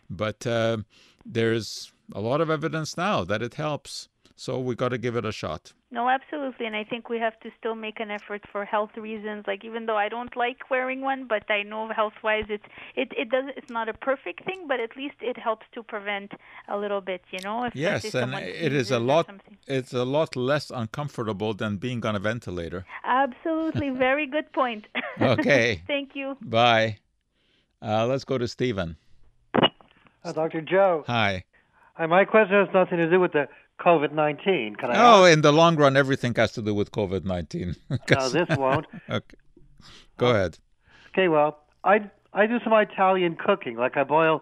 But 0.09 0.45
uh, 0.45 0.77
there's 1.25 1.91
a 2.13 2.19
lot 2.19 2.41
of 2.41 2.49
evidence 2.49 2.97
now 2.97 3.23
that 3.23 3.41
it 3.41 3.55
helps. 3.55 4.09
So 4.37 4.59
we 4.59 4.75
got 4.75 4.89
to 4.89 4.97
give 4.97 5.15
it 5.15 5.23
a 5.23 5.31
shot. 5.31 5.71
No, 5.91 6.09
absolutely, 6.09 6.65
and 6.65 6.75
I 6.75 6.83
think 6.83 7.07
we 7.07 7.19
have 7.19 7.39
to 7.39 7.49
still 7.57 7.73
make 7.73 8.01
an 8.01 8.11
effort 8.11 8.41
for 8.51 8.65
health 8.65 8.89
reasons. 8.97 9.45
Like 9.47 9.63
even 9.63 9.85
though 9.85 9.95
I 9.95 10.09
don't 10.09 10.35
like 10.35 10.69
wearing 10.69 10.99
one, 10.99 11.25
but 11.25 11.49
I 11.49 11.63
know 11.63 11.87
health-wise, 11.95 12.47
it's 12.49 12.65
it 12.97 13.13
it 13.17 13.29
does 13.29 13.45
it's 13.55 13.69
not 13.69 13.87
a 13.87 13.93
perfect 13.93 14.43
thing, 14.43 14.65
but 14.67 14.81
at 14.81 14.97
least 14.97 15.15
it 15.21 15.37
helps 15.37 15.65
to 15.73 15.83
prevent 15.83 16.33
a 16.67 16.77
little 16.77 16.99
bit. 16.99 17.21
You 17.31 17.39
know. 17.45 17.69
yes, 17.73 18.13
and 18.13 18.33
it 18.33 18.73
is 18.73 18.91
a 18.91 18.99
lot. 18.99 19.29
It's 19.67 19.93
a 19.93 20.03
lot 20.03 20.35
less 20.35 20.69
uncomfortable 20.69 21.53
than 21.53 21.77
being 21.77 22.05
on 22.05 22.13
a 22.13 22.19
ventilator. 22.19 22.85
Absolutely, 23.05 23.89
very 24.07 24.27
good 24.27 24.51
point. 24.51 24.87
okay. 25.21 25.81
Thank 25.87 26.09
you. 26.13 26.35
Bye. 26.41 26.97
Uh, 27.81 28.05
let's 28.05 28.25
go 28.25 28.37
to 28.37 28.49
Stephen. 28.49 28.97
Uh, 30.25 30.31
Dr. 30.33 30.59
Joe. 30.59 31.05
Hi. 31.07 31.45
Uh, 31.97 32.07
my 32.07 32.25
question 32.25 32.55
has 32.55 32.73
nothing 32.73 32.97
to 32.97 33.09
do 33.09 33.19
with 33.19 33.31
the 33.31 33.47
COVID 33.79 34.11
19. 34.11 34.75
Can 34.75 34.91
I? 34.91 34.93
Oh, 34.95 35.25
ask? 35.25 35.33
in 35.33 35.41
the 35.41 35.51
long 35.51 35.75
run, 35.75 35.95
everything 35.97 36.33
has 36.35 36.51
to 36.53 36.61
do 36.61 36.73
with 36.73 36.91
COVID 36.91 37.25
19. 37.25 37.75
no, 37.89 38.29
this 38.29 38.47
won't. 38.57 38.85
okay. 39.09 39.37
Go 40.17 40.27
ahead. 40.27 40.57
Okay, 41.09 41.27
well, 41.27 41.59
I, 41.83 42.09
I 42.33 42.47
do 42.47 42.57
some 42.63 42.73
Italian 42.73 43.35
cooking. 43.35 43.77
Like 43.77 43.97
I 43.97 44.03
boil 44.03 44.41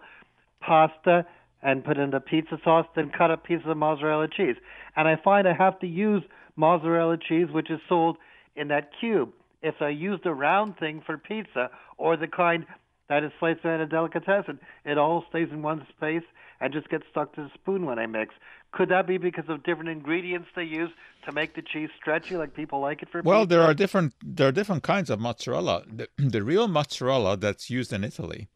pasta 0.60 1.26
and 1.62 1.84
put 1.84 1.96
in 1.96 2.10
the 2.10 2.20
pizza 2.20 2.58
sauce, 2.62 2.86
then 2.94 3.10
cut 3.16 3.30
up 3.30 3.44
pieces 3.44 3.66
of 3.66 3.76
mozzarella 3.76 4.28
cheese. 4.28 4.56
And 4.96 5.08
I 5.08 5.16
find 5.16 5.48
I 5.48 5.54
have 5.54 5.78
to 5.80 5.86
use 5.86 6.22
mozzarella 6.56 7.16
cheese, 7.16 7.48
which 7.50 7.70
is 7.70 7.80
sold 7.88 8.18
in 8.54 8.68
that 8.68 8.90
cube. 9.00 9.30
If 9.62 9.76
I 9.80 9.88
use 9.88 10.20
the 10.22 10.34
round 10.34 10.78
thing 10.78 11.02
for 11.04 11.16
pizza 11.16 11.70
or 11.96 12.16
the 12.16 12.28
kind 12.28 12.66
that 13.08 13.24
is 13.24 13.32
sliced 13.38 13.64
in 13.64 13.70
a 13.70 13.86
delicatessen, 13.86 14.60
it 14.84 14.98
all 14.98 15.24
stays 15.30 15.48
in 15.50 15.62
one 15.62 15.86
space 15.96 16.22
and 16.64 16.72
just 16.72 16.88
get 16.88 17.02
stuck 17.10 17.34
to 17.34 17.42
the 17.42 17.50
spoon 17.52 17.84
when 17.84 17.98
I 17.98 18.06
mix. 18.06 18.34
Could 18.72 18.88
that 18.88 19.06
be 19.06 19.18
because 19.18 19.44
of 19.48 19.62
different 19.64 19.90
ingredients 19.90 20.48
they 20.56 20.64
use 20.64 20.90
to 21.26 21.32
make 21.32 21.54
the 21.54 21.60
cheese 21.60 21.90
stretchy, 22.00 22.36
like 22.38 22.54
people 22.54 22.80
like 22.80 23.02
it 23.02 23.10
for? 23.10 23.20
Well, 23.22 23.42
pizza? 23.42 23.56
there 23.56 23.62
are 23.62 23.74
different 23.74 24.14
there 24.22 24.48
are 24.48 24.52
different 24.52 24.82
kinds 24.82 25.10
of 25.10 25.20
mozzarella. 25.20 25.84
The, 25.86 26.08
the 26.16 26.42
real 26.42 26.66
mozzarella 26.66 27.36
that's 27.36 27.68
used 27.68 27.92
in 27.92 28.02
Italy 28.02 28.48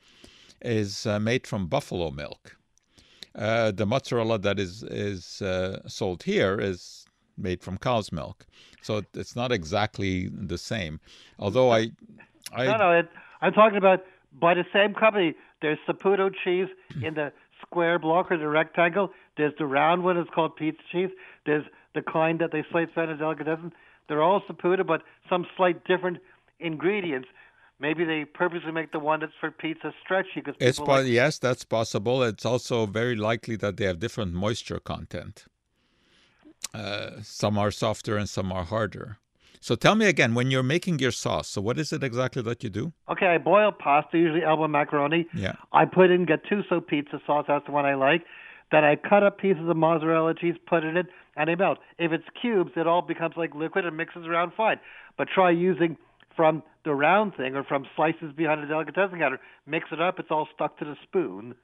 is 0.63 1.07
uh, 1.07 1.21
made 1.21 1.47
from 1.47 1.67
buffalo 1.67 2.11
milk. 2.11 2.57
Uh, 3.35 3.73
the 3.73 3.85
mozzarella 3.85 4.39
that 4.39 4.59
is 4.59 4.83
is 4.85 5.43
uh, 5.43 5.87
sold 5.87 6.23
here 6.23 6.59
is 6.59 7.05
made 7.37 7.63
from 7.63 7.77
cow's 7.77 8.11
milk, 8.11 8.47
so 8.81 9.03
it's 9.15 9.37
not 9.37 9.53
exactly 9.53 10.29
the 10.33 10.59
same. 10.59 10.99
Although 11.39 11.71
I, 11.71 11.91
I 12.53 12.65
no, 12.65 12.77
no, 12.79 12.93
it, 12.93 13.09
I'm 13.43 13.53
talking 13.53 13.77
about 13.77 14.01
by 14.33 14.55
the 14.55 14.65
same 14.73 14.95
company. 14.95 15.35
There's 15.61 15.79
Saputo 15.89 16.31
cheese 16.45 16.69
in 17.03 17.15
the 17.15 17.33
square 17.69 17.99
block 17.99 18.31
or 18.31 18.39
the 18.39 18.49
rectangle. 18.49 19.11
There's 19.37 19.55
the 19.59 19.67
round 19.67 20.03
one, 20.03 20.17
it's 20.17 20.31
called 20.35 20.57
pizza 20.57 20.81
cheese. 20.91 21.11
There's 21.47 21.65
the 21.95 22.03
kind 22.03 22.41
that 22.41 22.53
they 22.53 22.65
slice 22.71 22.89
out 22.97 23.09
of 23.09 23.19
delicatessen. 23.19 23.73
They're 24.09 24.23
all 24.23 24.43
Saputo, 24.49 24.87
but 24.87 25.03
some 25.29 25.47
slight 25.57 25.85
different 25.85 26.19
ingredients. 26.61 27.29
Maybe 27.81 28.05
they 28.05 28.25
purposely 28.25 28.73
make 28.73 28.91
the 28.91 28.99
one 28.99 29.21
that's 29.21 29.33
for 29.39 29.51
pizza 29.51 29.93
stretchy 30.03 30.29
because 30.37 30.57
it's 30.59 30.81
like 30.81 31.07
yes, 31.07 31.39
that's 31.39 31.65
possible. 31.65 32.25
It's 32.25 32.45
also 32.45 32.87
very 32.87 33.15
likely 33.15 33.55
that 33.57 33.77
they 33.77 33.85
have 33.85 34.01
different 34.01 34.33
moisture 34.33 34.81
content. 34.81 35.45
Uh, 36.75 37.23
some 37.23 37.57
are 37.57 37.71
softer 37.71 38.17
and 38.17 38.29
some 38.29 38.51
are 38.51 38.65
harder. 38.65 39.19
So 39.61 39.75
tell 39.75 39.95
me 39.95 40.07
again, 40.07 40.35
when 40.35 40.51
you're 40.51 40.63
making 40.63 40.99
your 40.99 41.11
sauce, 41.11 41.49
so 41.49 41.61
what 41.61 41.79
is 41.79 41.93
it 41.93 42.03
exactly 42.03 42.43
that 42.43 42.63
you 42.63 42.71
do? 42.71 42.93
Okay, 43.09 43.27
I 43.27 43.39
boil 43.39 43.73
pasta, 43.73 44.19
usually 44.19 44.45
elbow 44.45 44.69
macaroni. 44.69 45.27
Yeah. 45.35 45.55
I 45.73 45.85
put 45.85 46.11
in 46.11 46.27
Gattuso 46.27 46.87
pizza 46.87 47.21
sauce, 47.27 47.47
that's 47.49 47.67
the 47.67 47.73
one 47.73 47.87
I 47.87 47.95
like. 47.95 48.25
Then 48.71 48.85
I 48.85 48.97
cut 48.97 49.23
up 49.23 49.39
pieces 49.39 49.69
of 49.69 49.77
mozzarella 49.77 50.35
cheese, 50.35 50.57
put 50.67 50.85
it 50.85 50.97
in, 50.97 51.09
and 51.37 51.49
they 51.49 51.55
melt. 51.55 51.79
If 51.99 52.13
it's 52.13 52.25
cubes, 52.41 52.73
it 52.77 52.87
all 52.87 53.03
becomes 53.03 53.35
like 53.37 53.55
liquid 53.55 53.87
and 53.87 53.97
mixes 53.97 54.27
around 54.27 54.53
fine. 54.57 54.79
But 55.17 55.29
try 55.35 55.51
using 55.51 55.97
from 56.37 56.63
the 56.85 56.95
round 56.95 57.35
thing 57.35 57.57
or 57.57 57.65
from 57.65 57.87
slices 57.97 58.33
behind 58.37 58.61
a 58.61 58.67
delicatessen 58.67 59.19
counter. 59.19 59.41
Mix 59.67 59.87
it 59.91 60.01
up, 60.01 60.19
it's 60.19 60.31
all 60.31 60.49
stuck 60.55 60.79
to 60.79 60.85
the 60.85 60.97
spoon. 61.03 61.55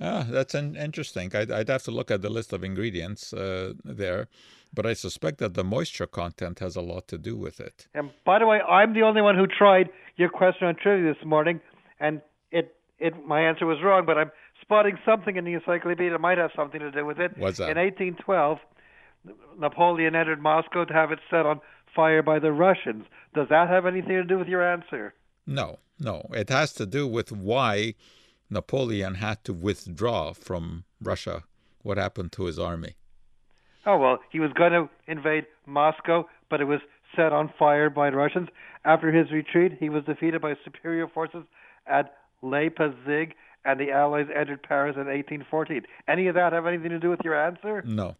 Ah, 0.00 0.26
that's 0.28 0.54
an 0.54 0.76
interesting. 0.76 1.30
I'd, 1.34 1.50
I'd 1.50 1.68
have 1.68 1.82
to 1.84 1.90
look 1.90 2.10
at 2.10 2.22
the 2.22 2.30
list 2.30 2.52
of 2.52 2.64
ingredients 2.64 3.32
uh, 3.32 3.74
there, 3.84 4.28
but 4.72 4.86
I 4.86 4.94
suspect 4.94 5.38
that 5.38 5.54
the 5.54 5.64
moisture 5.64 6.06
content 6.06 6.60
has 6.60 6.74
a 6.74 6.80
lot 6.80 7.06
to 7.08 7.18
do 7.18 7.36
with 7.36 7.60
it. 7.60 7.86
And 7.94 8.10
by 8.24 8.38
the 8.38 8.46
way, 8.46 8.60
I'm 8.60 8.94
the 8.94 9.02
only 9.02 9.20
one 9.20 9.36
who 9.36 9.46
tried 9.46 9.90
your 10.16 10.30
question 10.30 10.66
on 10.68 10.76
trivia 10.76 11.12
this 11.12 11.24
morning, 11.24 11.60
and 11.98 12.22
it 12.50 12.76
it 12.98 13.14
my 13.26 13.40
answer 13.42 13.66
was 13.66 13.78
wrong, 13.82 14.06
but 14.06 14.16
I'm 14.16 14.30
spotting 14.62 14.98
something 15.04 15.36
in 15.36 15.44
the 15.44 15.52
encyclopedia 15.54 16.10
that 16.12 16.20
might 16.20 16.38
have 16.38 16.50
something 16.56 16.80
to 16.80 16.90
do 16.90 17.04
with 17.04 17.18
it. 17.18 17.36
What's 17.36 17.58
that? 17.58 17.70
In 17.70 17.76
1812, 17.76 18.58
Napoleon 19.58 20.14
entered 20.14 20.40
Moscow 20.40 20.84
to 20.86 20.94
have 20.94 21.12
it 21.12 21.18
set 21.28 21.44
on 21.44 21.60
fire 21.94 22.22
by 22.22 22.38
the 22.38 22.52
Russians. 22.52 23.04
Does 23.34 23.48
that 23.50 23.68
have 23.68 23.84
anything 23.84 24.12
to 24.12 24.24
do 24.24 24.38
with 24.38 24.48
your 24.48 24.66
answer? 24.66 25.14
No, 25.46 25.78
no. 25.98 26.26
It 26.32 26.48
has 26.48 26.72
to 26.74 26.86
do 26.86 27.06
with 27.06 27.32
why 27.32 27.94
Napoleon 28.50 29.14
had 29.14 29.44
to 29.44 29.52
withdraw 29.52 30.32
from 30.32 30.84
Russia. 31.00 31.44
What 31.82 31.98
happened 31.98 32.32
to 32.32 32.44
his 32.44 32.58
army? 32.58 32.96
Oh, 33.86 33.96
well, 33.96 34.18
he 34.30 34.40
was 34.40 34.52
going 34.52 34.72
to 34.72 34.90
invade 35.06 35.46
Moscow, 35.66 36.26
but 36.50 36.60
it 36.60 36.64
was 36.64 36.80
set 37.16 37.32
on 37.32 37.52
fire 37.58 37.88
by 37.88 38.10
the 38.10 38.16
Russians. 38.16 38.48
After 38.84 39.12
his 39.12 39.30
retreat, 39.30 39.78
he 39.78 39.88
was 39.88 40.04
defeated 40.04 40.42
by 40.42 40.54
superior 40.64 41.08
forces 41.08 41.44
at 41.86 42.14
Leipzig, 42.42 43.34
and 43.64 43.80
the 43.80 43.90
Allies 43.90 44.26
entered 44.34 44.62
Paris 44.62 44.94
in 44.94 45.06
1814. 45.06 45.82
Any 46.08 46.26
of 46.26 46.34
that 46.34 46.52
have 46.52 46.66
anything 46.66 46.90
to 46.90 46.98
do 46.98 47.10
with 47.10 47.20
your 47.24 47.40
answer? 47.40 47.82
No. 47.86 48.16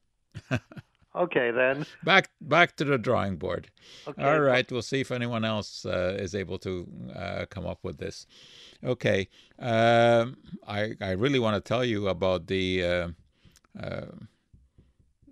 okay, 1.15 1.51
then. 1.51 1.87
Back 2.05 2.31
back 2.41 2.77
to 2.77 2.85
the 2.85 2.99
drawing 2.99 3.37
board. 3.37 3.71
Okay. 4.07 4.23
All 4.23 4.41
right, 4.41 4.71
we'll 4.71 4.83
see 4.83 5.01
if 5.01 5.11
anyone 5.11 5.45
else 5.45 5.85
uh, 5.85 6.17
is 6.19 6.35
able 6.35 6.59
to 6.59 6.87
uh, 7.15 7.47
come 7.51 7.67
up 7.67 7.79
with 7.83 7.99
this. 7.99 8.27
Okay, 8.85 9.29
um, 9.59 10.37
I 10.67 10.93
I 11.01 11.13
really 11.13 11.39
want 11.39 11.57
to 11.57 11.67
tell 11.67 11.85
you 11.85 12.09
about 12.09 12.47
the 12.47 12.85
uh, 12.85 13.09
uh 13.81 14.07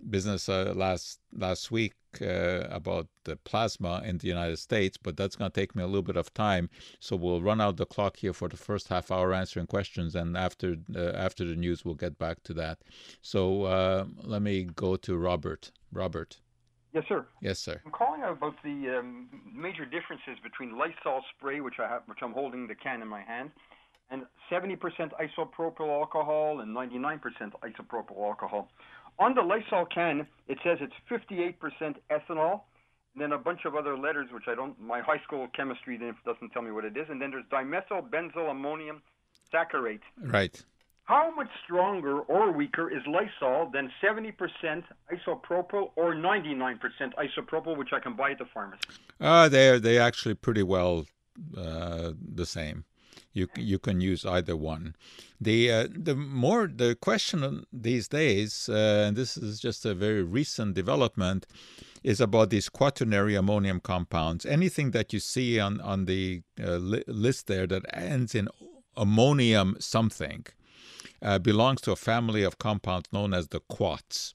business 0.09 0.47
uh, 0.47 0.73
last 0.75 1.19
last 1.33 1.71
week 1.71 1.93
uh, 2.21 2.67
about 2.69 3.07
the 3.23 3.35
plasma 3.35 4.01
in 4.05 4.17
the 4.17 4.27
United 4.27 4.57
States, 4.57 4.97
but 4.97 5.17
that's 5.17 5.35
going 5.35 5.51
to 5.51 5.59
take 5.59 5.75
me 5.75 5.83
a 5.83 5.87
little 5.87 6.01
bit 6.01 6.17
of 6.17 6.33
time. 6.33 6.69
So 6.99 7.15
we'll 7.15 7.41
run 7.41 7.61
out 7.61 7.77
the 7.77 7.85
clock 7.85 8.17
here 8.17 8.33
for 8.33 8.47
the 8.47 8.57
first 8.57 8.87
half 8.87 9.11
hour 9.11 9.33
answering 9.33 9.67
questions, 9.67 10.15
and 10.15 10.37
after 10.37 10.77
uh, 10.95 11.11
after 11.11 11.43
the 11.45 11.55
news, 11.55 11.85
we'll 11.85 11.95
get 11.95 12.17
back 12.17 12.43
to 12.43 12.53
that. 12.55 12.79
So 13.21 13.63
uh, 13.63 14.05
let 14.23 14.41
me 14.41 14.63
go 14.63 14.95
to 14.95 15.17
Robert. 15.17 15.71
Robert. 15.91 16.39
Yes, 16.93 17.03
sir. 17.07 17.25
Yes, 17.41 17.59
sir. 17.59 17.81
I'm 17.85 17.91
calling 17.91 18.23
about 18.23 18.55
the 18.63 18.97
um, 18.97 19.29
major 19.53 19.85
differences 19.85 20.37
between 20.41 20.77
Lysol 20.77 21.21
spray, 21.37 21.61
which 21.61 21.75
I 21.79 21.87
have, 21.87 22.01
which 22.07 22.19
I'm 22.23 22.33
holding 22.33 22.67
the 22.67 22.73
can 22.73 23.01
in 23.01 23.07
my 23.07 23.21
hand, 23.21 23.51
and 24.09 24.23
70% 24.51 24.77
isopropyl 24.79 25.87
alcohol 25.87 26.61
and 26.61 26.75
99% 26.75 27.19
isopropyl 27.63 28.17
alcohol. 28.25 28.69
On 29.19 29.35
the 29.35 29.41
Lysol 29.41 29.85
can, 29.85 30.25
it 30.47 30.57
says 30.63 30.77
it's 30.81 30.93
58% 31.11 31.55
ethanol, 32.09 32.61
and 33.13 33.21
then 33.21 33.33
a 33.33 33.37
bunch 33.37 33.65
of 33.65 33.75
other 33.75 33.97
letters, 33.97 34.29
which 34.31 34.45
I 34.47 34.55
don't, 34.55 34.79
my 34.79 35.01
high 35.01 35.19
school 35.25 35.47
chemistry 35.53 35.99
doesn't 36.25 36.49
tell 36.51 36.61
me 36.61 36.71
what 36.71 36.85
it 36.85 36.95
is, 36.95 37.07
and 37.09 37.21
then 37.21 37.31
there's 37.31 37.45
dimethyl 37.51 38.09
benzyl 38.09 38.49
ammonium 38.49 39.01
saccharate. 39.51 40.01
Right. 40.17 40.63
How 41.03 41.33
much 41.35 41.49
stronger 41.65 42.19
or 42.19 42.51
weaker 42.51 42.89
is 42.89 43.01
Lysol 43.07 43.71
than 43.73 43.91
70% 44.01 44.33
isopropyl 45.11 45.89
or 45.95 46.13
99% 46.13 46.79
isopropyl, 47.15 47.75
which 47.75 47.89
I 47.91 47.99
can 47.99 48.15
buy 48.15 48.31
at 48.31 48.37
the 48.37 48.45
pharmacy? 48.53 48.83
Uh, 49.19 49.49
they're 49.49 49.79
they 49.79 49.97
actually 49.97 50.35
pretty 50.35 50.61
well 50.61 51.05
uh, 51.57 52.11
the 52.35 52.45
same. 52.45 52.85
You 53.33 53.47
you 53.55 53.79
can 53.79 54.01
use 54.01 54.25
either 54.25 54.55
one. 54.55 54.95
The 55.39 55.71
uh, 55.71 55.87
the 55.91 56.15
more 56.15 56.67
the 56.67 56.95
question 56.95 57.65
these 57.71 58.07
days, 58.07 58.67
uh, 58.69 59.05
and 59.07 59.15
this 59.15 59.37
is 59.37 59.59
just 59.59 59.85
a 59.85 59.93
very 59.93 60.23
recent 60.23 60.73
development, 60.73 61.45
is 62.03 62.19
about 62.19 62.49
these 62.49 62.69
quaternary 62.69 63.35
ammonium 63.35 63.79
compounds. 63.79 64.45
Anything 64.45 64.91
that 64.91 65.13
you 65.13 65.19
see 65.19 65.59
on 65.59 65.79
on 65.81 66.05
the 66.05 66.41
uh, 66.61 66.77
li- 66.77 67.03
list 67.07 67.47
there 67.47 67.67
that 67.67 67.85
ends 67.93 68.33
in 68.33 68.49
ammonium 68.97 69.77
something 69.79 70.45
uh, 71.21 71.39
belongs 71.39 71.81
to 71.81 71.91
a 71.91 71.95
family 71.95 72.43
of 72.43 72.57
compounds 72.57 73.09
known 73.11 73.33
as 73.33 73.49
the 73.49 73.59
quats. 73.59 74.33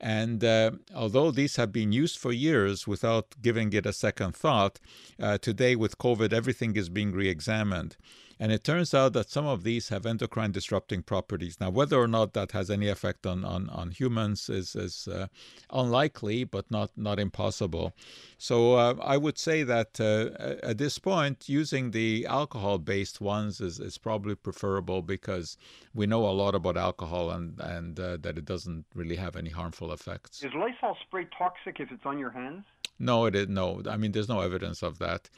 And 0.00 0.44
uh, 0.44 0.72
although 0.94 1.30
these 1.30 1.56
have 1.56 1.72
been 1.72 1.92
used 1.92 2.18
for 2.18 2.32
years 2.32 2.86
without 2.86 3.34
giving 3.42 3.72
it 3.72 3.86
a 3.86 3.92
second 3.92 4.36
thought, 4.36 4.78
uh, 5.20 5.38
today 5.38 5.74
with 5.74 5.98
COVID, 5.98 6.32
everything 6.32 6.76
is 6.76 6.88
being 6.88 7.12
re 7.12 7.28
examined. 7.28 7.96
And 8.40 8.52
it 8.52 8.62
turns 8.62 8.94
out 8.94 9.12
that 9.14 9.30
some 9.30 9.46
of 9.46 9.64
these 9.64 9.88
have 9.88 10.06
endocrine 10.06 10.52
disrupting 10.52 11.02
properties. 11.02 11.60
Now, 11.60 11.70
whether 11.70 11.96
or 11.96 12.06
not 12.06 12.34
that 12.34 12.52
has 12.52 12.70
any 12.70 12.88
effect 12.88 13.26
on, 13.26 13.44
on, 13.44 13.68
on 13.70 13.90
humans 13.90 14.48
is, 14.48 14.76
is 14.76 15.08
uh, 15.08 15.26
unlikely, 15.70 16.44
but 16.44 16.70
not, 16.70 16.90
not 16.96 17.18
impossible. 17.18 17.94
So 18.36 18.74
uh, 18.74 18.94
I 19.02 19.16
would 19.16 19.38
say 19.38 19.64
that 19.64 20.00
uh, 20.00 20.66
at 20.66 20.78
this 20.78 20.98
point, 20.98 21.48
using 21.48 21.90
the 21.90 22.26
alcohol 22.26 22.78
based 22.78 23.20
ones 23.20 23.60
is, 23.60 23.80
is 23.80 23.98
probably 23.98 24.36
preferable 24.36 25.02
because 25.02 25.56
we 25.94 26.06
know 26.06 26.28
a 26.28 26.30
lot 26.30 26.54
about 26.54 26.76
alcohol 26.76 27.30
and, 27.30 27.58
and 27.58 27.98
uh, 27.98 28.16
that 28.18 28.38
it 28.38 28.44
doesn't 28.44 28.86
really 28.94 29.16
have 29.16 29.34
any 29.34 29.50
harmful 29.50 29.92
effects. 29.92 30.42
Is 30.42 30.52
Lysol 30.54 30.96
spray 31.02 31.26
toxic 31.36 31.80
if 31.80 31.90
it's 31.90 32.06
on 32.06 32.18
your 32.18 32.30
hands? 32.30 32.64
No, 32.98 33.26
it 33.26 33.34
is 33.34 33.48
no. 33.48 33.82
I 33.88 33.96
mean, 33.96 34.12
there's 34.12 34.28
no 34.28 34.40
evidence 34.40 34.82
of 34.82 34.98
that. 34.98 35.30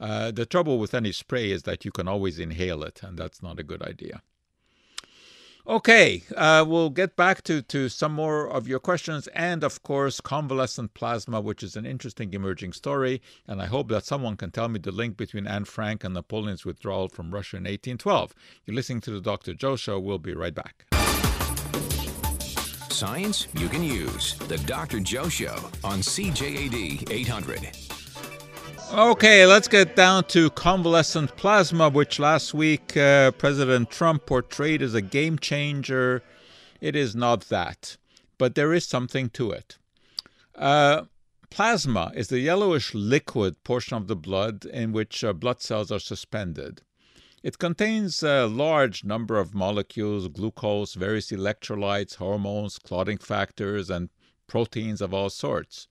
Uh, 0.00 0.30
the 0.30 0.46
trouble 0.46 0.78
with 0.78 0.94
any 0.94 1.10
spray 1.10 1.50
is 1.50 1.64
that 1.64 1.84
you 1.84 1.90
can 1.90 2.06
always 2.06 2.38
inhale 2.50 2.82
it, 2.82 3.00
and 3.02 3.18
that's 3.18 3.42
not 3.42 3.58
a 3.58 3.62
good 3.62 3.82
idea. 3.82 4.22
Okay, 5.68 6.22
uh, 6.34 6.64
we'll 6.66 6.88
get 6.88 7.14
back 7.14 7.42
to, 7.42 7.60
to 7.60 7.90
some 7.90 8.14
more 8.14 8.48
of 8.48 8.66
your 8.66 8.78
questions 8.78 9.26
and, 9.34 9.62
of 9.62 9.82
course, 9.82 10.18
convalescent 10.18 10.94
plasma, 10.94 11.42
which 11.42 11.62
is 11.62 11.76
an 11.76 11.84
interesting 11.84 12.32
emerging 12.32 12.72
story. 12.72 13.20
And 13.46 13.60
I 13.60 13.66
hope 13.66 13.88
that 13.90 14.06
someone 14.06 14.38
can 14.38 14.50
tell 14.50 14.68
me 14.68 14.78
the 14.78 14.92
link 14.92 15.18
between 15.18 15.46
Anne 15.46 15.66
Frank 15.66 16.04
and 16.04 16.14
Napoleon's 16.14 16.64
withdrawal 16.64 17.10
from 17.10 17.34
Russia 17.34 17.58
in 17.58 17.64
1812. 17.64 18.34
You're 18.64 18.76
listening 18.76 19.02
to 19.02 19.10
the 19.10 19.20
Dr. 19.20 19.52
Joe 19.52 19.76
Show. 19.76 20.00
We'll 20.00 20.18
be 20.18 20.32
right 20.32 20.54
back. 20.54 20.86
Science 22.90 23.46
you 23.52 23.68
can 23.68 23.84
use. 23.84 24.36
The 24.48 24.56
Dr. 24.58 25.00
Joe 25.00 25.28
Show 25.28 25.56
on 25.84 26.00
CJAD 26.00 27.10
800. 27.10 27.97
Okay, 28.90 29.44
let's 29.44 29.68
get 29.68 29.96
down 29.96 30.24
to 30.24 30.48
convalescent 30.48 31.36
plasma, 31.36 31.90
which 31.90 32.18
last 32.18 32.54
week 32.54 32.96
uh, 32.96 33.32
President 33.32 33.90
Trump 33.90 34.24
portrayed 34.24 34.80
as 34.80 34.94
a 34.94 35.02
game 35.02 35.38
changer. 35.38 36.22
It 36.80 36.96
is 36.96 37.14
not 37.14 37.42
that, 37.50 37.98
but 38.38 38.54
there 38.54 38.72
is 38.72 38.86
something 38.86 39.28
to 39.30 39.50
it. 39.50 39.76
Uh, 40.54 41.02
plasma 41.50 42.12
is 42.14 42.28
the 42.28 42.40
yellowish 42.40 42.94
liquid 42.94 43.62
portion 43.62 43.98
of 43.98 44.06
the 44.06 44.16
blood 44.16 44.64
in 44.64 44.92
which 44.92 45.22
uh, 45.22 45.34
blood 45.34 45.60
cells 45.60 45.92
are 45.92 46.00
suspended. 46.00 46.80
It 47.42 47.58
contains 47.58 48.22
a 48.22 48.46
large 48.46 49.04
number 49.04 49.38
of 49.38 49.54
molecules, 49.54 50.28
glucose, 50.28 50.94
various 50.94 51.30
electrolytes, 51.30 52.16
hormones, 52.16 52.78
clotting 52.78 53.18
factors, 53.18 53.90
and 53.90 54.08
proteins 54.46 55.02
of 55.02 55.12
all 55.12 55.28
sorts. 55.28 55.88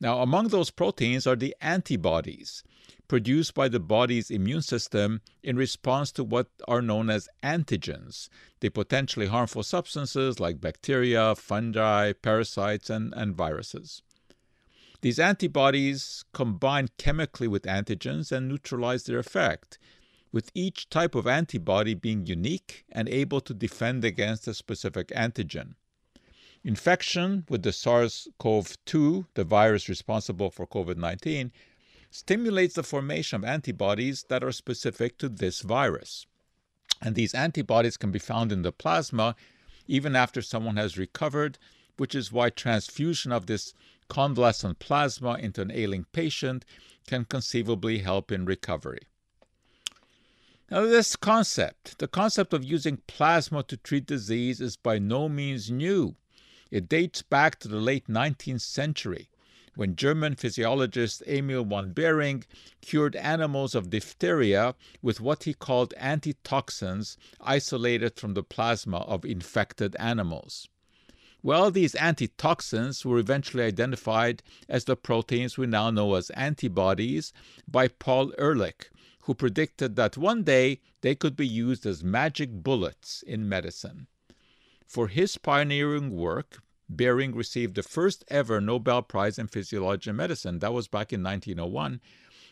Now, 0.00 0.20
among 0.20 0.48
those 0.48 0.70
proteins 0.70 1.26
are 1.26 1.36
the 1.36 1.56
antibodies 1.60 2.62
produced 3.08 3.54
by 3.54 3.68
the 3.68 3.80
body's 3.80 4.30
immune 4.30 4.62
system 4.62 5.20
in 5.42 5.56
response 5.56 6.10
to 6.12 6.24
what 6.24 6.48
are 6.66 6.82
known 6.82 7.08
as 7.08 7.28
antigens, 7.42 8.28
the 8.60 8.68
potentially 8.68 9.26
harmful 9.26 9.62
substances 9.62 10.40
like 10.40 10.60
bacteria, 10.60 11.34
fungi, 11.34 12.12
parasites, 12.12 12.90
and, 12.90 13.14
and 13.14 13.34
viruses. 13.34 14.02
These 15.02 15.18
antibodies 15.18 16.24
combine 16.32 16.88
chemically 16.98 17.48
with 17.48 17.62
antigens 17.62 18.32
and 18.32 18.48
neutralize 18.48 19.04
their 19.04 19.18
effect, 19.18 19.78
with 20.32 20.50
each 20.54 20.90
type 20.90 21.14
of 21.14 21.26
antibody 21.26 21.94
being 21.94 22.26
unique 22.26 22.84
and 22.90 23.08
able 23.08 23.40
to 23.42 23.54
defend 23.54 24.04
against 24.04 24.48
a 24.48 24.54
specific 24.54 25.08
antigen. 25.08 25.74
Infection 26.66 27.44
with 27.48 27.62
the 27.62 27.70
SARS 27.70 28.26
CoV 28.40 28.76
2, 28.86 29.26
the 29.34 29.44
virus 29.44 29.88
responsible 29.88 30.50
for 30.50 30.66
COVID 30.66 30.96
19, 30.96 31.52
stimulates 32.10 32.74
the 32.74 32.82
formation 32.82 33.36
of 33.36 33.44
antibodies 33.44 34.24
that 34.24 34.42
are 34.42 34.50
specific 34.50 35.16
to 35.18 35.28
this 35.28 35.60
virus. 35.60 36.26
And 37.00 37.14
these 37.14 37.34
antibodies 37.34 37.96
can 37.96 38.10
be 38.10 38.18
found 38.18 38.50
in 38.50 38.62
the 38.62 38.72
plasma 38.72 39.36
even 39.86 40.16
after 40.16 40.42
someone 40.42 40.76
has 40.76 40.98
recovered, 40.98 41.56
which 41.98 42.16
is 42.16 42.32
why 42.32 42.50
transfusion 42.50 43.30
of 43.30 43.46
this 43.46 43.72
convalescent 44.08 44.80
plasma 44.80 45.34
into 45.34 45.62
an 45.62 45.70
ailing 45.70 46.06
patient 46.10 46.64
can 47.06 47.26
conceivably 47.26 47.98
help 47.98 48.32
in 48.32 48.44
recovery. 48.44 49.06
Now, 50.68 50.84
this 50.84 51.14
concept, 51.14 51.98
the 52.00 52.08
concept 52.08 52.52
of 52.52 52.64
using 52.64 53.02
plasma 53.06 53.62
to 53.62 53.76
treat 53.76 54.06
disease, 54.06 54.60
is 54.60 54.76
by 54.76 54.98
no 54.98 55.28
means 55.28 55.70
new. 55.70 56.16
It 56.70 56.88
dates 56.88 57.22
back 57.22 57.60
to 57.60 57.68
the 57.68 57.80
late 57.80 58.08
19th 58.08 58.60
century 58.60 59.28
when 59.76 59.94
German 59.94 60.34
physiologist 60.34 61.22
Emil 61.26 61.64
von 61.64 61.92
Behring 61.92 62.44
cured 62.80 63.14
animals 63.14 63.74
of 63.74 63.90
diphtheria 63.90 64.74
with 65.02 65.20
what 65.20 65.44
he 65.44 65.54
called 65.54 65.94
antitoxins 65.98 67.16
isolated 67.40 68.18
from 68.18 68.34
the 68.34 68.42
plasma 68.42 68.98
of 68.98 69.24
infected 69.24 69.94
animals. 69.96 70.68
Well, 71.42 71.70
these 71.70 71.94
antitoxins 71.94 73.04
were 73.04 73.18
eventually 73.18 73.62
identified 73.62 74.42
as 74.68 74.86
the 74.86 74.96
proteins 74.96 75.56
we 75.56 75.66
now 75.66 75.90
know 75.90 76.14
as 76.14 76.30
antibodies 76.30 77.32
by 77.68 77.86
Paul 77.86 78.32
Ehrlich, 78.38 78.90
who 79.24 79.34
predicted 79.34 79.94
that 79.96 80.16
one 80.16 80.42
day 80.42 80.80
they 81.02 81.14
could 81.14 81.36
be 81.36 81.46
used 81.46 81.86
as 81.86 82.02
magic 82.02 82.50
bullets 82.50 83.22
in 83.22 83.48
medicine. 83.48 84.08
For 84.86 85.08
his 85.08 85.36
pioneering 85.36 86.10
work, 86.10 86.62
Behring 86.94 87.34
received 87.34 87.74
the 87.74 87.82
first 87.82 88.24
ever 88.28 88.60
Nobel 88.60 89.02
Prize 89.02 89.38
in 89.38 89.48
Physiology 89.48 90.10
and 90.10 90.16
Medicine. 90.16 90.60
That 90.60 90.72
was 90.72 90.86
back 90.86 91.12
in 91.12 91.22
1901. 91.22 92.00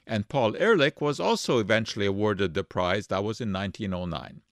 And 0.06 0.28
Paul 0.28 0.56
Ehrlich 0.56 1.00
was 1.00 1.20
also 1.20 1.58
eventually 1.58 2.06
awarded 2.06 2.54
the 2.54 2.64
prize. 2.64 3.06
That 3.06 3.22
was 3.22 3.40
in 3.40 3.52
1909. 3.52 4.42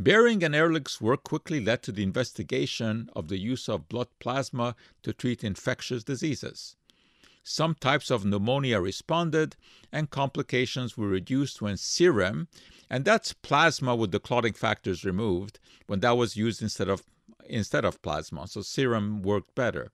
Behring 0.00 0.44
and 0.44 0.54
Ehrlich's 0.54 1.00
work 1.00 1.24
quickly 1.24 1.60
led 1.60 1.82
to 1.82 1.92
the 1.92 2.02
investigation 2.02 3.10
of 3.16 3.28
the 3.28 3.38
use 3.38 3.68
of 3.68 3.88
blood 3.88 4.08
plasma 4.20 4.76
to 5.02 5.12
treat 5.12 5.42
infectious 5.42 6.04
diseases. 6.04 6.76
Some 7.48 7.76
types 7.76 8.10
of 8.10 8.24
pneumonia 8.24 8.80
responded, 8.80 9.54
and 9.92 10.10
complications 10.10 10.98
were 10.98 11.06
reduced 11.06 11.62
when 11.62 11.76
serum, 11.76 12.48
and 12.90 13.04
that's 13.04 13.34
plasma 13.34 13.94
with 13.94 14.10
the 14.10 14.18
clotting 14.18 14.52
factors 14.52 15.04
removed, 15.04 15.60
when 15.86 16.00
that 16.00 16.16
was 16.16 16.36
used 16.36 16.60
instead 16.60 16.88
of 16.88 17.04
instead 17.48 17.84
of 17.84 18.02
plasma, 18.02 18.48
so 18.48 18.62
serum 18.62 19.22
worked 19.22 19.54
better. 19.54 19.92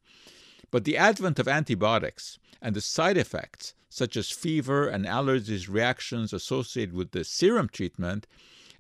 But 0.71 0.85
the 0.85 0.97
advent 0.97 1.39
of 1.39 1.47
antibiotics 1.47 2.39
and 2.63 2.75
the 2.75 2.81
side 2.81 3.19
effects, 3.19 3.75
such 3.91 4.17
as 4.17 4.31
fever 4.31 4.89
and 4.89 5.05
allergies 5.05 5.69
reactions 5.69 6.33
associated 6.33 6.95
with 6.95 7.11
the 7.11 7.23
serum 7.23 7.69
treatment, 7.69 8.27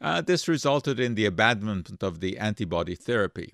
uh, 0.00 0.22
this 0.22 0.48
resulted 0.48 0.98
in 0.98 1.14
the 1.14 1.26
abandonment 1.26 2.02
of 2.02 2.20
the 2.20 2.38
antibody 2.38 2.94
therapy. 2.94 3.52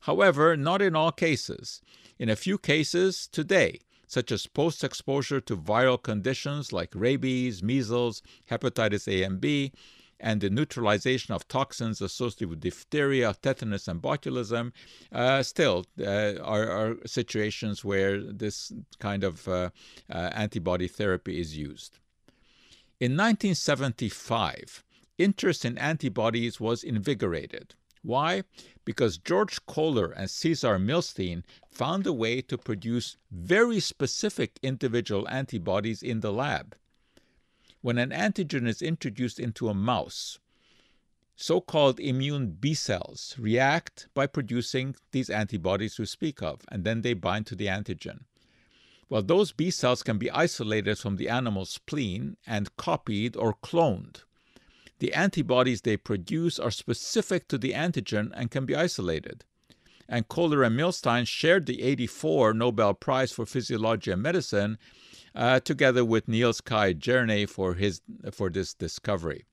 However, 0.00 0.54
not 0.54 0.82
in 0.82 0.94
all 0.94 1.12
cases. 1.12 1.80
In 2.18 2.28
a 2.28 2.36
few 2.36 2.58
cases 2.58 3.26
today, 3.26 3.80
such 4.10 4.32
as 4.32 4.48
post 4.48 4.82
exposure 4.82 5.40
to 5.40 5.56
viral 5.56 6.02
conditions 6.02 6.72
like 6.72 6.90
rabies, 6.96 7.62
measles, 7.62 8.22
hepatitis 8.50 9.06
A 9.06 9.22
and 9.22 9.40
B, 9.40 9.70
and 10.18 10.40
the 10.40 10.50
neutralization 10.50 11.32
of 11.32 11.46
toxins 11.46 12.02
associated 12.02 12.50
with 12.50 12.60
diphtheria, 12.60 13.32
tetanus, 13.40 13.86
and 13.86 14.02
botulism, 14.02 14.72
uh, 15.12 15.44
still 15.44 15.86
uh, 16.00 16.34
are, 16.42 16.68
are, 16.68 16.96
situations 17.06 17.84
where 17.84 18.20
this 18.20 18.72
kind 18.98 19.22
of 19.22 19.46
uh, 19.46 19.70
uh 20.10 20.30
antibody 20.34 20.88
therapy 20.88 21.40
is 21.40 21.56
used. 21.56 22.00
In 22.98 23.12
1975, 23.12 24.82
interest 25.18 25.64
in 25.64 25.78
antibodies 25.78 26.58
was 26.58 26.82
invigorated. 26.82 27.76
Why? 28.02 28.44
Because 28.84 29.18
George 29.18 29.64
Kohler 29.66 30.10
and 30.10 30.30
Cesar 30.30 30.78
Milstein 30.78 31.44
found 31.68 32.06
a 32.06 32.12
way 32.12 32.40
to 32.42 32.56
produce 32.56 33.16
very 33.30 33.80
specific 33.80 34.58
individual 34.62 35.28
antibodies 35.28 36.02
in 36.02 36.20
the 36.20 36.32
lab 36.32 36.76
when 37.82 37.98
an 37.98 38.10
antigen 38.10 38.66
is 38.66 38.82
introduced 38.82 39.40
into 39.40 39.68
a 39.68 39.74
mouse, 39.74 40.38
so 41.34 41.60
called 41.60 41.98
immune 41.98 42.50
B 42.50 42.74
cells 42.74 43.34
react 43.38 44.08
by 44.12 44.26
producing 44.26 44.94
these 45.12 45.30
antibodies 45.30 45.98
we 45.98 46.04
speak 46.04 46.42
of, 46.42 46.60
and 46.68 46.84
then 46.84 47.00
they 47.00 47.14
bind 47.14 47.46
to 47.46 47.56
the 47.56 47.66
antigen. 47.66 48.24
Well, 49.08 49.22
those 49.22 49.52
B 49.52 49.70
cells 49.70 50.02
can 50.02 50.18
be 50.18 50.30
isolated 50.30 50.98
from 50.98 51.16
the 51.16 51.28
animal's 51.28 51.70
spleen 51.70 52.36
and 52.46 52.76
copied 52.76 53.34
or 53.34 53.54
cloned. 53.54 54.24
The 55.00 55.14
antibodies 55.14 55.80
they 55.80 55.96
produce 55.96 56.58
are 56.58 56.70
specific 56.70 57.48
to 57.48 57.58
the 57.58 57.72
antigen 57.72 58.30
and 58.34 58.50
can 58.50 58.66
be 58.66 58.76
isolated. 58.76 59.44
And 60.08 60.28
Kohler 60.28 60.62
and 60.62 60.78
Milstein 60.78 61.26
shared 61.26 61.66
the 61.66 61.82
84 61.82 62.52
Nobel 62.52 62.94
Prize 62.94 63.32
for 63.32 63.46
Physiology 63.46 64.10
and 64.10 64.22
Medicine 64.22 64.76
uh, 65.34 65.60
together 65.60 66.04
with 66.04 66.28
Niels 66.28 66.60
Kai 66.60 66.92
Jerne 66.92 67.48
for, 67.48 67.74
his, 67.74 68.02
for 68.30 68.50
this 68.50 68.74
discovery. 68.74 69.44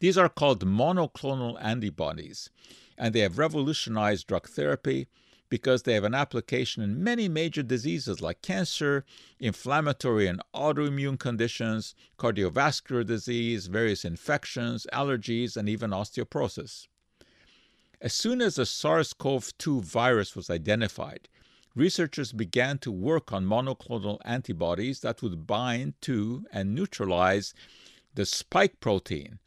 These 0.00 0.16
are 0.16 0.28
called 0.28 0.64
monoclonal 0.64 1.62
antibodies, 1.62 2.50
and 2.96 3.14
they 3.14 3.20
have 3.20 3.38
revolutionized 3.38 4.26
drug 4.26 4.48
therapy 4.48 5.08
because 5.52 5.82
they 5.82 5.92
have 5.92 6.04
an 6.04 6.14
application 6.14 6.82
in 6.82 7.04
many 7.04 7.28
major 7.28 7.62
diseases 7.62 8.22
like 8.22 8.40
cancer, 8.40 9.04
inflammatory 9.38 10.26
and 10.26 10.40
autoimmune 10.54 11.18
conditions, 11.18 11.94
cardiovascular 12.18 13.04
disease, 13.04 13.66
various 13.66 14.02
infections, 14.02 14.86
allergies, 14.94 15.54
and 15.54 15.68
even 15.68 15.90
osteoporosis. 15.90 16.86
As 18.00 18.14
soon 18.14 18.40
as 18.40 18.54
the 18.54 18.64
SARS 18.64 19.12
CoV 19.12 19.52
2 19.58 19.82
virus 19.82 20.34
was 20.34 20.48
identified, 20.48 21.28
researchers 21.74 22.32
began 22.32 22.78
to 22.78 22.90
work 22.90 23.30
on 23.30 23.44
monoclonal 23.44 24.20
antibodies 24.24 25.00
that 25.00 25.20
would 25.20 25.46
bind 25.46 25.92
to 26.00 26.46
and 26.50 26.74
neutralize 26.74 27.52
the 28.14 28.24
spike 28.24 28.80
protein. 28.80 29.38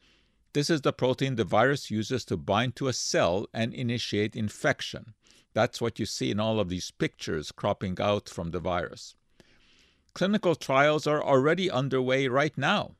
This 0.53 0.69
is 0.69 0.81
the 0.81 0.93
protein 0.93 1.35
the 1.35 1.43
virus 1.45 1.89
uses 1.89 2.23
to 2.25 2.37
bind 2.37 2.75
to 2.75 2.89
a 2.89 2.93
cell 2.93 3.47
and 3.55 3.73
initiate 3.73 4.35
infection. 4.35 5.15
That's 5.55 5.79
what 5.79 5.99
you 5.99 6.05
see 6.05 6.31
in 6.31 6.39
all 6.39 6.59
of 6.59 6.67
these 6.67 6.91
pictures 6.91 7.53
cropping 7.53 7.97
out 7.99 8.27
from 8.27 8.51
the 8.51 8.59
virus. 8.59 9.15
Clinical 10.13 10.53
trials 10.53 11.07
are 11.07 11.23
already 11.23 11.71
underway 11.71 12.27
right 12.27 12.55
now. 12.57 12.95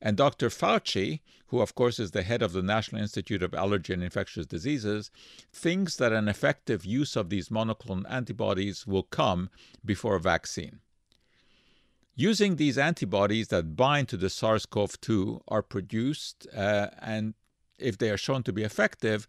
And 0.00 0.16
Dr. 0.16 0.48
Fauci, 0.48 1.20
who 1.48 1.60
of 1.60 1.74
course 1.74 1.98
is 1.98 2.12
the 2.12 2.22
head 2.22 2.40
of 2.40 2.52
the 2.52 2.62
National 2.62 3.02
Institute 3.02 3.42
of 3.42 3.52
Allergy 3.52 3.92
and 3.92 4.04
Infectious 4.04 4.46
Diseases, 4.46 5.10
thinks 5.52 5.96
that 5.96 6.12
an 6.12 6.28
effective 6.28 6.84
use 6.84 7.16
of 7.16 7.30
these 7.30 7.48
monoclonal 7.48 8.08
antibodies 8.08 8.86
will 8.86 9.02
come 9.02 9.50
before 9.84 10.14
a 10.14 10.20
vaccine. 10.20 10.78
Using 12.14 12.56
these 12.56 12.78
antibodies 12.78 13.48
that 13.48 13.74
bind 13.74 14.08
to 14.08 14.16
the 14.16 14.30
SARS 14.30 14.66
CoV 14.66 15.00
2 15.00 15.42
are 15.48 15.62
produced, 15.62 16.46
uh, 16.56 16.88
and 17.00 17.34
if 17.78 17.98
they 17.98 18.10
are 18.10 18.16
shown 18.16 18.44
to 18.44 18.52
be 18.52 18.62
effective, 18.62 19.26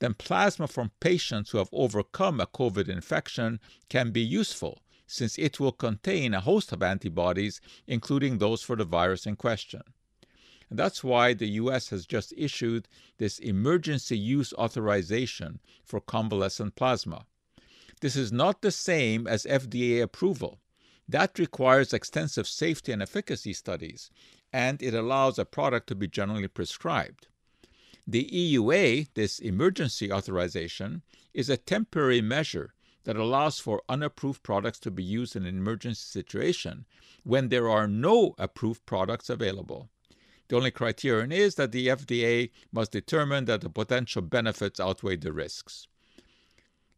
then 0.00 0.14
plasma 0.14 0.66
from 0.66 0.90
patients 1.00 1.50
who 1.50 1.58
have 1.58 1.68
overcome 1.72 2.40
a 2.40 2.46
COVID 2.46 2.88
infection 2.88 3.60
can 3.88 4.10
be 4.10 4.20
useful 4.20 4.82
since 5.06 5.38
it 5.38 5.58
will 5.58 5.72
contain 5.72 6.34
a 6.34 6.40
host 6.40 6.72
of 6.72 6.82
antibodies, 6.82 7.60
including 7.86 8.38
those 8.38 8.62
for 8.62 8.76
the 8.76 8.84
virus 8.84 9.26
in 9.26 9.36
question. 9.36 9.82
And 10.68 10.78
that's 10.78 11.02
why 11.02 11.34
the 11.34 11.48
US 11.48 11.88
has 11.88 12.06
just 12.06 12.32
issued 12.36 12.88
this 13.18 13.40
emergency 13.40 14.16
use 14.16 14.52
authorization 14.54 15.58
for 15.84 16.00
convalescent 16.00 16.76
plasma. 16.76 17.26
This 18.00 18.16
is 18.16 18.32
not 18.32 18.62
the 18.62 18.70
same 18.70 19.26
as 19.26 19.44
FDA 19.44 20.00
approval. 20.00 20.60
That 21.08 21.40
requires 21.40 21.92
extensive 21.92 22.46
safety 22.46 22.92
and 22.92 23.02
efficacy 23.02 23.52
studies, 23.52 24.10
and 24.52 24.80
it 24.80 24.94
allows 24.94 25.38
a 25.38 25.44
product 25.44 25.88
to 25.88 25.96
be 25.96 26.06
generally 26.06 26.48
prescribed. 26.48 27.26
The 28.10 28.24
EUA, 28.24 29.06
this 29.14 29.38
emergency 29.38 30.10
authorization, 30.10 31.02
is 31.32 31.48
a 31.48 31.56
temporary 31.56 32.20
measure 32.20 32.74
that 33.04 33.14
allows 33.14 33.60
for 33.60 33.84
unapproved 33.88 34.42
products 34.42 34.80
to 34.80 34.90
be 34.90 35.04
used 35.04 35.36
in 35.36 35.46
an 35.46 35.56
emergency 35.56 36.02
situation 36.10 36.86
when 37.22 37.50
there 37.50 37.68
are 37.68 37.86
no 37.86 38.34
approved 38.36 38.84
products 38.84 39.30
available. 39.30 39.90
The 40.48 40.56
only 40.56 40.72
criterion 40.72 41.30
is 41.30 41.54
that 41.54 41.70
the 41.70 41.86
FDA 41.86 42.50
must 42.72 42.90
determine 42.90 43.44
that 43.44 43.60
the 43.60 43.70
potential 43.70 44.22
benefits 44.22 44.80
outweigh 44.80 45.14
the 45.14 45.32
risks. 45.32 45.86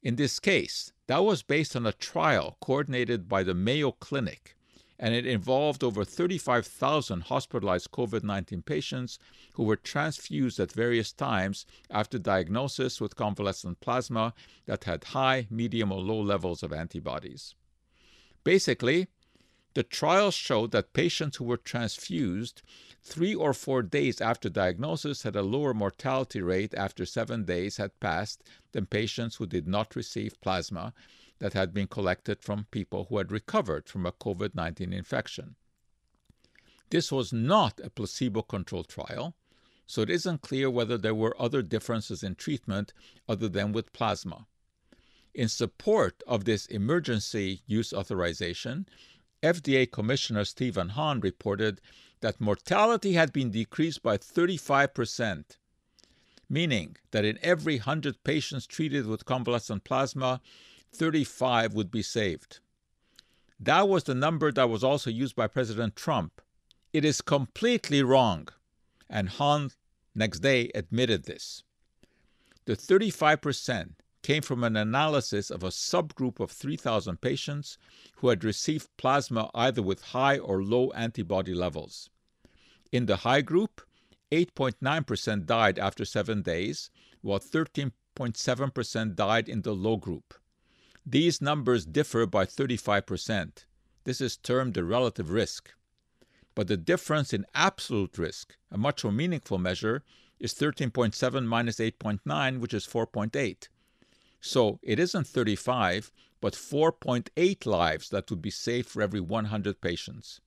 In 0.02 0.16
this 0.16 0.40
case, 0.40 0.94
that 1.08 1.18
was 1.18 1.42
based 1.42 1.76
on 1.76 1.84
a 1.84 1.92
trial 1.92 2.56
coordinated 2.62 3.28
by 3.28 3.42
the 3.42 3.52
Mayo 3.52 3.92
Clinic, 3.92 4.56
and 5.02 5.16
it 5.16 5.26
involved 5.26 5.82
over 5.82 6.04
35,000 6.04 7.22
hospitalized 7.22 7.90
COVID 7.90 8.22
19 8.22 8.62
patients 8.62 9.18
who 9.54 9.64
were 9.64 9.74
transfused 9.76 10.60
at 10.60 10.70
various 10.70 11.12
times 11.12 11.66
after 11.90 12.20
diagnosis 12.20 13.00
with 13.00 13.16
convalescent 13.16 13.80
plasma 13.80 14.32
that 14.66 14.84
had 14.84 15.02
high, 15.02 15.48
medium, 15.50 15.90
or 15.90 16.00
low 16.00 16.20
levels 16.20 16.62
of 16.62 16.72
antibodies. 16.72 17.56
Basically, 18.44 19.08
the 19.74 19.82
trial 19.82 20.30
showed 20.30 20.70
that 20.70 20.92
patients 20.92 21.38
who 21.38 21.46
were 21.46 21.56
transfused 21.56 22.62
three 23.02 23.34
or 23.34 23.52
four 23.52 23.82
days 23.82 24.20
after 24.20 24.48
diagnosis 24.48 25.24
had 25.24 25.34
a 25.34 25.42
lower 25.42 25.74
mortality 25.74 26.40
rate 26.40 26.74
after 26.74 27.04
seven 27.04 27.44
days 27.44 27.76
had 27.76 27.98
passed 27.98 28.44
than 28.70 28.86
patients 28.86 29.36
who 29.36 29.46
did 29.46 29.66
not 29.66 29.96
receive 29.96 30.40
plasma 30.40 30.92
that 31.42 31.54
had 31.54 31.74
been 31.74 31.88
collected 31.88 32.40
from 32.40 32.68
people 32.70 33.06
who 33.08 33.18
had 33.18 33.32
recovered 33.32 33.88
from 33.88 34.06
a 34.06 34.12
COVID 34.12 34.54
19 34.54 34.92
infection. 34.92 35.56
This 36.90 37.10
was 37.10 37.32
not 37.32 37.80
a 37.82 37.90
placebo 37.90 38.42
controlled 38.42 38.88
trial, 38.88 39.34
so 39.84 40.02
it 40.02 40.10
isn't 40.10 40.42
clear 40.42 40.70
whether 40.70 40.96
there 40.96 41.16
were 41.16 41.34
other 41.42 41.60
differences 41.60 42.22
in 42.22 42.36
treatment 42.36 42.92
other 43.28 43.48
than 43.48 43.72
with 43.72 43.92
plasma. 43.92 44.46
In 45.34 45.48
support 45.48 46.22
of 46.28 46.44
this 46.44 46.66
emergency 46.66 47.62
use 47.66 47.92
authorization, 47.92 48.86
FDA 49.42 49.90
Commissioner 49.90 50.44
Stephen 50.44 50.90
Hahn 50.90 51.18
reported 51.18 51.80
that 52.20 52.40
mortality 52.40 53.14
had 53.14 53.32
been 53.32 53.50
decreased 53.50 54.00
by 54.00 54.16
35%, 54.16 55.56
meaning 56.48 56.96
that 57.10 57.24
in 57.24 57.40
every 57.42 57.78
100 57.78 58.22
patients 58.22 58.64
treated 58.64 59.06
with 59.06 59.24
convalescent 59.24 59.82
plasma, 59.82 60.40
35 60.94 61.74
would 61.74 61.90
be 61.90 62.02
saved. 62.02 62.60
That 63.58 63.88
was 63.88 64.04
the 64.04 64.14
number 64.14 64.50
that 64.52 64.68
was 64.68 64.82
also 64.82 65.10
used 65.10 65.36
by 65.36 65.46
President 65.46 65.96
Trump. 65.96 66.40
It 66.92 67.04
is 67.04 67.20
completely 67.20 68.02
wrong, 68.02 68.48
and 69.08 69.28
Hahn 69.28 69.70
next 70.14 70.40
day 70.40 70.70
admitted 70.74 71.24
this. 71.24 71.62
The 72.64 72.76
35% 72.76 73.94
came 74.22 74.42
from 74.42 74.62
an 74.62 74.76
analysis 74.76 75.50
of 75.50 75.62
a 75.62 75.68
subgroup 75.68 76.38
of 76.38 76.50
3,000 76.50 77.20
patients 77.20 77.78
who 78.16 78.28
had 78.28 78.44
received 78.44 78.88
plasma 78.96 79.50
either 79.54 79.82
with 79.82 80.02
high 80.02 80.38
or 80.38 80.62
low 80.62 80.90
antibody 80.90 81.54
levels. 81.54 82.08
In 82.92 83.06
the 83.06 83.18
high 83.18 83.40
group, 83.40 83.82
8.9% 84.30 85.46
died 85.46 85.78
after 85.78 86.04
seven 86.04 86.42
days, 86.42 86.90
while 87.20 87.40
13.7% 87.40 89.14
died 89.14 89.48
in 89.48 89.62
the 89.62 89.74
low 89.74 89.96
group. 89.96 90.34
These 91.04 91.42
numbers 91.42 91.84
differ 91.84 92.26
by 92.26 92.46
35%. 92.46 93.64
This 94.04 94.20
is 94.20 94.36
termed 94.36 94.74
the 94.74 94.84
relative 94.84 95.30
risk. 95.30 95.72
But 96.54 96.68
the 96.68 96.76
difference 96.76 97.32
in 97.32 97.46
absolute 97.54 98.18
risk, 98.18 98.56
a 98.70 98.78
much 98.78 99.04
more 99.04 99.12
meaningful 99.12 99.58
measure, 99.58 100.04
is 100.38 100.54
13.7 100.54 101.44
minus 101.44 101.76
8.9, 101.76 102.60
which 102.60 102.74
is 102.74 102.86
4.8. 102.86 103.68
So 104.40 104.78
it 104.82 104.98
isn't 104.98 105.26
35, 105.26 106.12
but 106.40 106.54
4.8 106.54 107.66
lives 107.66 108.08
that 108.10 108.28
would 108.30 108.42
be 108.42 108.50
saved 108.50 108.88
for 108.88 109.02
every 109.02 109.20
100 109.20 109.80
patients. 109.80 110.40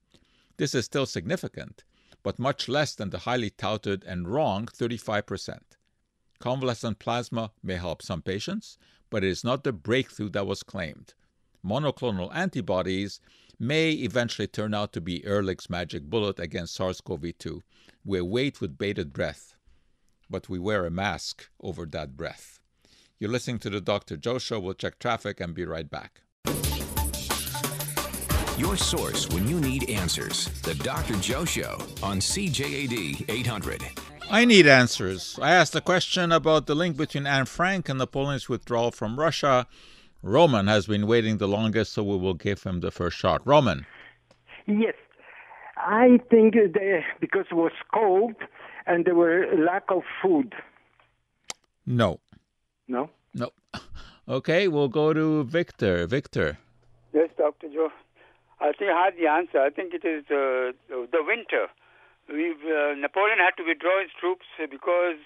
This 0.58 0.74
is 0.74 0.84
still 0.84 1.06
significant, 1.06 1.84
but 2.22 2.38
much 2.38 2.68
less 2.68 2.94
than 2.94 3.10
the 3.10 3.20
highly 3.20 3.50
touted 3.50 4.04
and 4.04 4.28
wrong 4.28 4.66
35%. 4.66 5.75
Convalescent 6.38 6.98
plasma 6.98 7.50
may 7.62 7.76
help 7.76 8.02
some 8.02 8.22
patients, 8.22 8.78
but 9.10 9.24
it 9.24 9.28
is 9.30 9.44
not 9.44 9.64
the 9.64 9.72
breakthrough 9.72 10.28
that 10.30 10.46
was 10.46 10.62
claimed. 10.62 11.14
Monoclonal 11.64 12.34
antibodies 12.34 13.20
may 13.58 13.92
eventually 13.92 14.46
turn 14.46 14.74
out 14.74 14.92
to 14.92 15.00
be 15.00 15.24
Ehrlich's 15.24 15.70
magic 15.70 16.04
bullet 16.04 16.38
against 16.38 16.74
SARS 16.74 17.00
CoV 17.00 17.36
2. 17.38 17.62
We 18.04 18.20
wait 18.20 18.60
with 18.60 18.78
bated 18.78 19.12
breath, 19.12 19.54
but 20.30 20.48
we 20.48 20.58
wear 20.58 20.86
a 20.86 20.90
mask 20.90 21.48
over 21.60 21.86
that 21.86 22.16
breath. 22.16 22.60
You're 23.18 23.30
listening 23.30 23.58
to 23.60 23.70
the 23.70 23.80
Dr. 23.80 24.16
Joe 24.16 24.38
Show. 24.38 24.60
We'll 24.60 24.74
check 24.74 24.98
traffic 24.98 25.40
and 25.40 25.54
be 25.54 25.64
right 25.64 25.90
back. 25.90 26.20
Your 28.58 28.76
source 28.76 29.28
when 29.30 29.48
you 29.48 29.60
need 29.60 29.90
answers. 29.90 30.46
The 30.62 30.74
Dr. 30.74 31.16
Joe 31.16 31.44
Show 31.44 31.78
on 32.02 32.20
CJAD 32.20 33.28
800. 33.28 34.15
I 34.28 34.44
need 34.44 34.66
answers. 34.66 35.38
I 35.40 35.52
asked 35.52 35.74
a 35.76 35.80
question 35.80 36.32
about 36.32 36.66
the 36.66 36.74
link 36.74 36.96
between 36.96 37.26
Anne 37.26 37.46
Frank 37.46 37.88
and 37.88 37.98
Napoleon's 37.98 38.48
withdrawal 38.48 38.90
from 38.90 39.18
Russia. 39.18 39.66
Roman 40.22 40.66
has 40.66 40.86
been 40.86 41.06
waiting 41.06 41.38
the 41.38 41.46
longest, 41.46 41.92
so 41.92 42.02
we 42.02 42.16
will 42.16 42.34
give 42.34 42.64
him 42.64 42.80
the 42.80 42.90
first 42.90 43.16
shot. 43.16 43.40
Roman. 43.46 43.86
Yes. 44.66 44.94
I 45.76 46.18
think 46.28 46.54
they, 46.54 47.04
because 47.20 47.46
it 47.50 47.54
was 47.54 47.72
cold 47.94 48.34
and 48.86 49.04
there 49.04 49.14
were 49.14 49.46
lack 49.56 49.84
of 49.90 50.02
food. 50.20 50.54
No. 51.86 52.20
No? 52.88 53.10
No. 53.34 53.50
Okay, 54.28 54.66
we'll 54.66 54.88
go 54.88 55.12
to 55.12 55.44
Victor. 55.44 56.04
Victor. 56.08 56.58
Yes, 57.14 57.28
Dr. 57.38 57.68
Joe. 57.68 57.90
I 58.58 58.72
think 58.72 58.90
I 58.90 59.04
have 59.04 59.16
the 59.16 59.28
answer. 59.28 59.60
I 59.60 59.70
think 59.70 59.94
it 59.94 60.04
is 60.04 60.24
uh, 60.24 60.72
the 60.88 61.22
winter. 61.24 61.68
We've, 62.28 62.62
uh, 62.64 62.94
Napoleon 62.98 63.38
had 63.38 63.54
to 63.58 63.64
withdraw 63.66 64.00
his 64.02 64.10
troops 64.18 64.46
because 64.70 65.16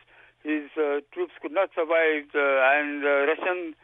his 0.42 0.68
uh, 0.76 1.00
troops 1.12 1.32
could 1.40 1.52
not 1.52 1.70
survive, 1.74 2.24
uh, 2.34 2.76
and 2.76 3.02
the 3.02 3.26
Russian, 3.28 3.74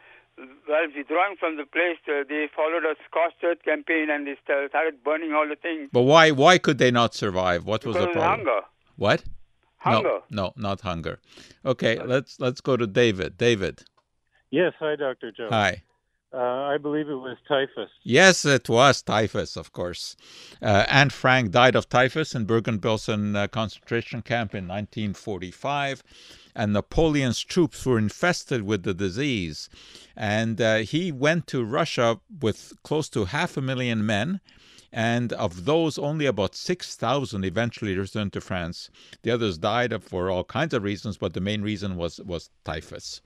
while 0.65 0.87
withdrawing 0.95 1.35
from 1.39 1.57
the 1.57 1.65
place, 1.65 1.97
uh, 2.07 2.23
they 2.29 2.47
followed 2.55 2.85
a 2.85 2.95
scorched 3.09 3.43
earth 3.43 3.63
campaign 3.63 4.09
and 4.09 4.27
they 4.27 4.35
started 4.43 5.03
burning 5.03 5.33
all 5.33 5.47
the 5.47 5.55
things. 5.55 5.89
But 5.91 6.01
why? 6.03 6.31
Why 6.31 6.57
could 6.57 6.77
they 6.77 6.91
not 6.91 7.13
survive? 7.15 7.65
What 7.65 7.85
was 7.85 7.95
the 7.95 8.07
problem? 8.07 8.45
hunger. 8.45 8.61
What? 8.97 9.23
Hunger. 9.77 10.19
No, 10.29 10.45
no, 10.45 10.53
not 10.55 10.81
hunger. 10.81 11.19
Okay, 11.65 11.99
let's 11.99 12.39
let's 12.39 12.61
go 12.61 12.77
to 12.77 12.87
David. 12.87 13.37
David. 13.37 13.83
Yes, 14.49 14.73
hi, 14.79 14.95
Dr. 14.95 15.31
Joe. 15.31 15.49
Hi. 15.49 15.83
Uh, 16.33 16.37
I 16.37 16.77
believe 16.77 17.07
it 17.07 17.15
was 17.15 17.37
typhus. 17.47 17.89
Yes, 18.03 18.43
it 18.43 18.67
was 18.67 19.01
typhus, 19.01 19.55
of 19.55 19.71
course. 19.71 20.17
Uh, 20.61 20.85
Anne 20.89 21.09
Frank 21.09 21.51
died 21.51 21.75
of 21.75 21.87
typhus 21.87 22.35
in 22.35 22.43
Bergen-Belsen 22.45 23.35
uh, 23.35 23.47
concentration 23.47 24.21
camp 24.21 24.53
in 24.53 24.67
1945, 24.67 26.03
and 26.53 26.73
Napoleon's 26.73 27.39
troops 27.41 27.85
were 27.85 27.97
infested 27.97 28.63
with 28.63 28.83
the 28.83 28.93
disease. 28.93 29.69
And 30.17 30.59
uh, 30.59 30.77
he 30.77 31.13
went 31.13 31.47
to 31.47 31.63
Russia 31.63 32.19
with 32.41 32.73
close 32.83 33.07
to 33.09 33.25
half 33.25 33.55
a 33.55 33.61
million 33.61 34.05
men, 34.05 34.41
and 34.91 35.33
of 35.33 35.65
those, 35.65 35.97
only 35.97 36.25
about 36.25 36.55
6,000 36.55 37.43
eventually 37.43 37.97
returned 37.97 38.33
to 38.33 38.41
France. 38.41 38.89
The 39.23 39.31
others 39.31 39.57
died 39.57 40.03
for 40.03 40.29
all 40.29 40.43
kinds 40.43 40.73
of 40.73 40.83
reasons, 40.83 41.17
but 41.17 41.33
the 41.33 41.41
main 41.41 41.61
reason 41.61 41.97
was 41.97 42.19
was 42.21 42.49
typhus. 42.63 43.21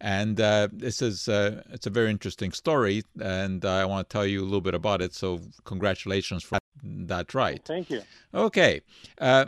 And 0.00 0.40
uh, 0.40 0.68
this 0.72 1.02
is 1.02 1.28
uh, 1.28 1.62
it's 1.70 1.86
a 1.86 1.90
very 1.90 2.10
interesting 2.10 2.52
story, 2.52 3.02
and 3.20 3.64
I 3.64 3.84
want 3.84 4.08
to 4.08 4.12
tell 4.12 4.26
you 4.26 4.42
a 4.42 4.44
little 4.44 4.60
bit 4.60 4.74
about 4.74 5.02
it. 5.02 5.14
So 5.14 5.40
congratulations 5.64 6.42
for 6.42 6.58
that 6.82 7.34
right. 7.34 7.60
Thank 7.64 7.90
you. 7.90 8.02
Okay. 8.32 8.80
Uh, 9.18 9.46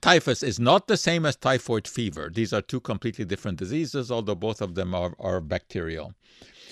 typhus 0.00 0.42
is 0.42 0.58
not 0.58 0.88
the 0.88 0.96
same 0.96 1.24
as 1.24 1.36
typhoid 1.36 1.86
fever. 1.86 2.30
These 2.32 2.52
are 2.52 2.62
two 2.62 2.80
completely 2.80 3.24
different 3.24 3.58
diseases, 3.58 4.10
although 4.10 4.34
both 4.34 4.60
of 4.60 4.74
them 4.74 4.94
are, 4.94 5.14
are 5.18 5.40
bacterial. 5.40 6.14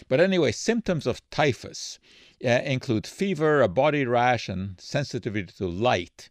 But 0.09 0.21
anyway, 0.21 0.53
symptoms 0.53 1.07
of 1.07 1.23
typhus 1.31 1.99
include 2.43 3.07
fever, 3.07 3.63
a 3.63 3.69
body 3.69 4.05
rash, 4.05 4.49
and 4.49 4.81
sensitivity 4.81 5.53
to 5.59 5.67
light. 5.67 6.29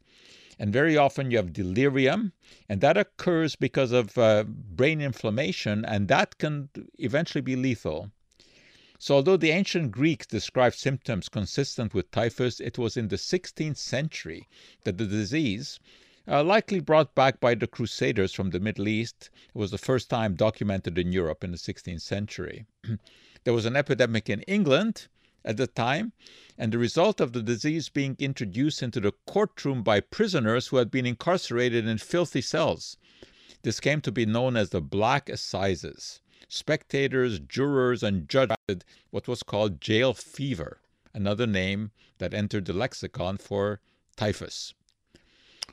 And 0.60 0.72
very 0.72 0.96
often 0.96 1.32
you 1.32 1.38
have 1.38 1.54
delirium, 1.54 2.34
and 2.70 2.82
that 2.82 2.98
occurs 2.98 3.56
because 3.56 3.92
of 3.92 4.18
uh, 4.18 4.44
brain 4.44 5.02
inflammation, 5.02 5.84
and 5.86 6.08
that 6.10 6.38
can 6.38 6.70
eventually 7.00 7.42
be 7.42 7.56
lethal. 7.56 8.12
So, 9.00 9.16
although 9.16 9.38
the 9.38 9.50
ancient 9.50 9.92
Greeks 9.92 10.28
described 10.28 10.76
symptoms 10.76 11.28
consistent 11.28 11.96
with 11.96 12.12
typhus, 12.12 12.60
it 12.60 12.78
was 12.78 12.96
in 12.96 13.08
the 13.08 13.16
16th 13.16 13.78
century 13.78 14.48
that 14.84 15.00
the 15.00 15.08
disease, 15.08 15.80
uh, 16.28 16.44
likely 16.44 16.80
brought 16.80 17.16
back 17.16 17.40
by 17.40 17.56
the 17.56 17.66
Crusaders 17.66 18.32
from 18.32 18.52
the 18.52 18.60
Middle 18.60 18.88
East, 18.88 19.32
was 19.56 19.72
the 19.72 19.80
first 19.80 20.08
time 20.08 20.36
documented 20.36 21.00
in 21.00 21.12
Europe 21.12 21.44
in 21.44 21.50
the 21.50 21.58
16th 21.58 22.02
century. 22.02 22.68
there 23.44 23.54
was 23.56 23.66
an 23.66 23.76
epidemic 23.76 24.30
in 24.30 24.42
England 24.42 25.08
at 25.44 25.58
the 25.58 25.68
time, 25.68 26.14
and 26.58 26.72
the 26.72 26.78
result 26.78 27.20
of 27.20 27.34
the 27.34 27.42
disease 27.42 27.90
being 27.90 28.16
introduced 28.20 28.84
into 28.84 29.00
the 29.00 29.14
courtroom 29.28 29.84
by 29.84 30.00
prisoners 30.00 30.68
who 30.68 30.78
had 30.78 30.92
been 30.92 31.06
incarcerated 31.06 31.88
in 31.88 31.98
filthy 31.98 32.42
cells. 32.42 32.98
This 33.64 33.80
came 33.80 34.02
to 34.02 34.12
be 34.12 34.26
known 34.26 34.56
as 34.56 34.70
the 34.70 34.82
Black 34.82 35.30
Assizes. 35.30 36.20
Spectators, 36.48 37.40
jurors, 37.40 38.04
and 38.04 38.28
judges 38.28 38.58
had 38.68 38.84
what 39.10 39.28
was 39.28 39.44
called 39.44 39.80
jail 39.80 40.14
fever, 40.14 40.82
another 41.14 41.48
name 41.48 41.92
that 42.18 42.34
entered 42.34 42.66
the 42.66 42.74
lexicon 42.74 43.38
for 43.38 43.80
typhus. 44.16 44.74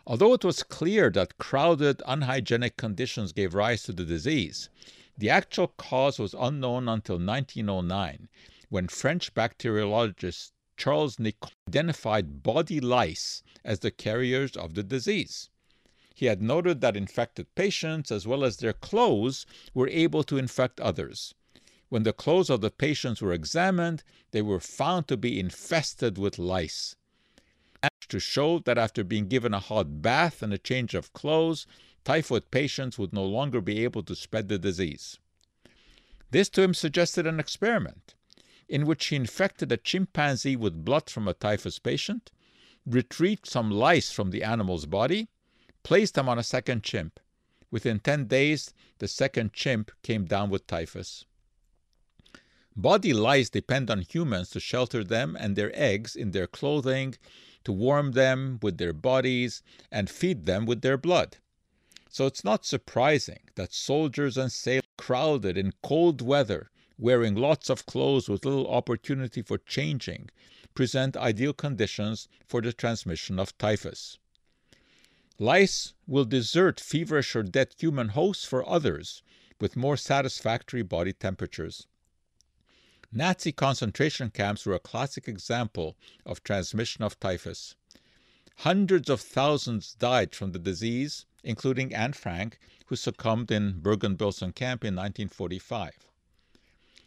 Although 0.07 0.35
it 0.35 0.45
was 0.45 0.63
clear 0.63 1.11
that 1.11 1.37
crowded, 1.39 2.03
unhygienic 2.07 2.77
conditions 2.77 3.33
gave 3.33 3.55
rise 3.55 3.83
to 3.83 3.93
the 3.93 4.05
disease, 4.05 4.71
the 5.19 5.29
actual 5.29 5.69
cause 5.69 6.19
was 6.19 6.35
unknown 6.35 6.89
until 6.89 7.19
1909, 7.19 8.29
when 8.69 8.87
French 8.89 9.33
bacteriologist 9.35 10.53
Charles 10.77 11.19
Nicolle 11.19 11.53
identified 11.69 12.43
body 12.43 12.81
lice 12.81 13.43
as 13.65 13.81
the 13.81 13.91
carriers 13.91 14.57
of 14.57 14.75
the 14.75 14.83
disease. 14.83 15.51
He 16.15 16.27
had 16.27 16.41
noted 16.41 16.81
that 16.81 16.97
infected 16.97 17.55
patients, 17.55 18.11
as 18.13 18.27
well 18.27 18.45
as 18.45 18.57
their 18.57 18.73
clothes, 18.73 19.47
were 19.75 19.89
able 19.89 20.23
to 20.25 20.39
infect 20.39 20.81
others. 20.81 21.35
When 21.89 22.03
the 22.03 22.13
clothes 22.13 22.51
of 22.51 22.61
the 22.61 22.71
patients 22.71 23.23
were 23.23 23.33
examined, 23.33 24.05
they 24.31 24.43
were 24.43 24.61
found 24.61 25.09
to 25.09 25.17
be 25.17 25.41
infested 25.41 26.19
with 26.19 26.39
lice. 26.39 26.95
To 28.09 28.21
show 28.21 28.59
that 28.61 28.79
after 28.79 29.05
being 29.05 29.29
given 29.29 29.55
a 29.55 29.61
hot 29.61 30.03
bath 30.03 30.43
and 30.43 30.53
a 30.53 30.59
change 30.59 30.95
of 30.95 31.13
clothes, 31.13 31.67
typhoid 32.05 32.51
patients 32.51 32.99
would 32.99 33.13
no 33.13 33.25
longer 33.25 33.61
be 33.61 33.85
able 33.85 34.03
to 34.05 34.17
spread 34.17 34.49
the 34.49 34.59
disease. 34.59 35.19
This 36.31 36.49
to 36.51 36.63
him 36.63 36.75
suggested 36.75 37.27
an 37.27 37.41
experiment 37.41 38.15
in 38.69 38.87
which 38.87 39.07
he 39.07 39.17
infected 39.17 39.73
a 39.73 39.77
chimpanzee 39.77 40.57
with 40.57 40.85
blood 40.85 41.09
from 41.09 41.27
a 41.27 41.35
typhus 41.35 41.79
patient, 41.79 42.31
retrieved 42.85 43.47
some 43.47 43.71
lice 43.71 44.11
from 44.11 44.31
the 44.31 44.43
animal's 44.43 44.87
body, 44.87 45.29
placed 45.83 46.15
them 46.15 46.29
on 46.29 46.39
a 46.39 46.43
second 46.43 46.83
chimp. 46.83 47.21
Within 47.71 47.99
10 48.01 48.27
days, 48.27 48.73
the 48.99 49.09
second 49.09 49.53
chimp 49.53 49.91
came 50.03 50.25
down 50.25 50.51
with 50.51 50.67
typhus. 50.67 51.25
Body 52.77 53.13
lice 53.13 53.51
depend 53.51 53.91
on 53.91 54.03
humans 54.03 54.51
to 54.51 54.61
shelter 54.61 55.03
them 55.03 55.37
and 55.39 55.57
their 55.57 55.73
eggs 55.75 56.15
in 56.15 56.31
their 56.31 56.47
clothing, 56.47 57.17
to 57.65 57.73
warm 57.73 58.13
them 58.13 58.59
with 58.63 58.79
their 58.79 58.93
bodies, 58.93 59.63
and 59.91 60.09
feed 60.09 60.47
them 60.47 60.65
with 60.65 60.83
their 60.83 60.97
blood. 60.97 61.39
So 62.09 62.27
it's 62.27 62.45
not 62.45 62.65
surprising 62.65 63.41
that 63.57 63.75
soldiers 63.75 64.37
and 64.37 64.51
sailors 64.51 64.85
crowded 64.97 65.59
in 65.59 65.75
cold 65.83 66.23
weather 66.23 66.71
wearing 66.99 67.37
lots 67.37 67.71
of 67.71 67.87
clothes 67.87 68.29
with 68.29 68.45
little 68.45 68.69
opportunity 68.69 69.41
for 69.41 69.59
changing, 69.59 70.29
present 70.75 71.17
ideal 71.17 71.53
conditions 71.53 72.29
for 72.47 72.61
the 72.61 72.73
transmission 72.73 73.39
of 73.39 73.57
typhus. 73.57 74.19
Lice 75.39 75.95
will 76.07 76.25
desert 76.25 76.81
feverish 76.81 77.37
or 77.37 77.45
dead 77.45 77.73
human 77.79 78.09
hosts 78.09 78.45
for 78.45 78.69
others, 78.69 79.23
with 79.61 79.77
more 79.77 79.97
satisfactory 79.97 80.83
body 80.83 81.13
temperatures. 81.13 81.87
Nazi 83.13 83.53
concentration 83.53 84.31
camps 84.31 84.67
were 84.67 84.75
a 84.75 84.81
classic 84.81 85.29
example 85.29 85.97
of 86.27 86.43
transmission 86.43 87.05
of 87.05 87.19
typhus. 87.21 87.77
Hundreds 88.59 89.09
of 89.09 89.21
thousands 89.21 89.95
died 89.95 90.35
from 90.35 90.51
the 90.51 90.59
disease, 90.59 91.25
including 91.45 91.95
Anne 91.95 92.13
Frank, 92.13 92.59
who 92.87 92.97
succumbed 92.97 93.51
in 93.53 93.79
Bergen-Belsen 93.79 94.55
camp 94.55 94.85
in 94.85 94.95
1945. 94.97 96.08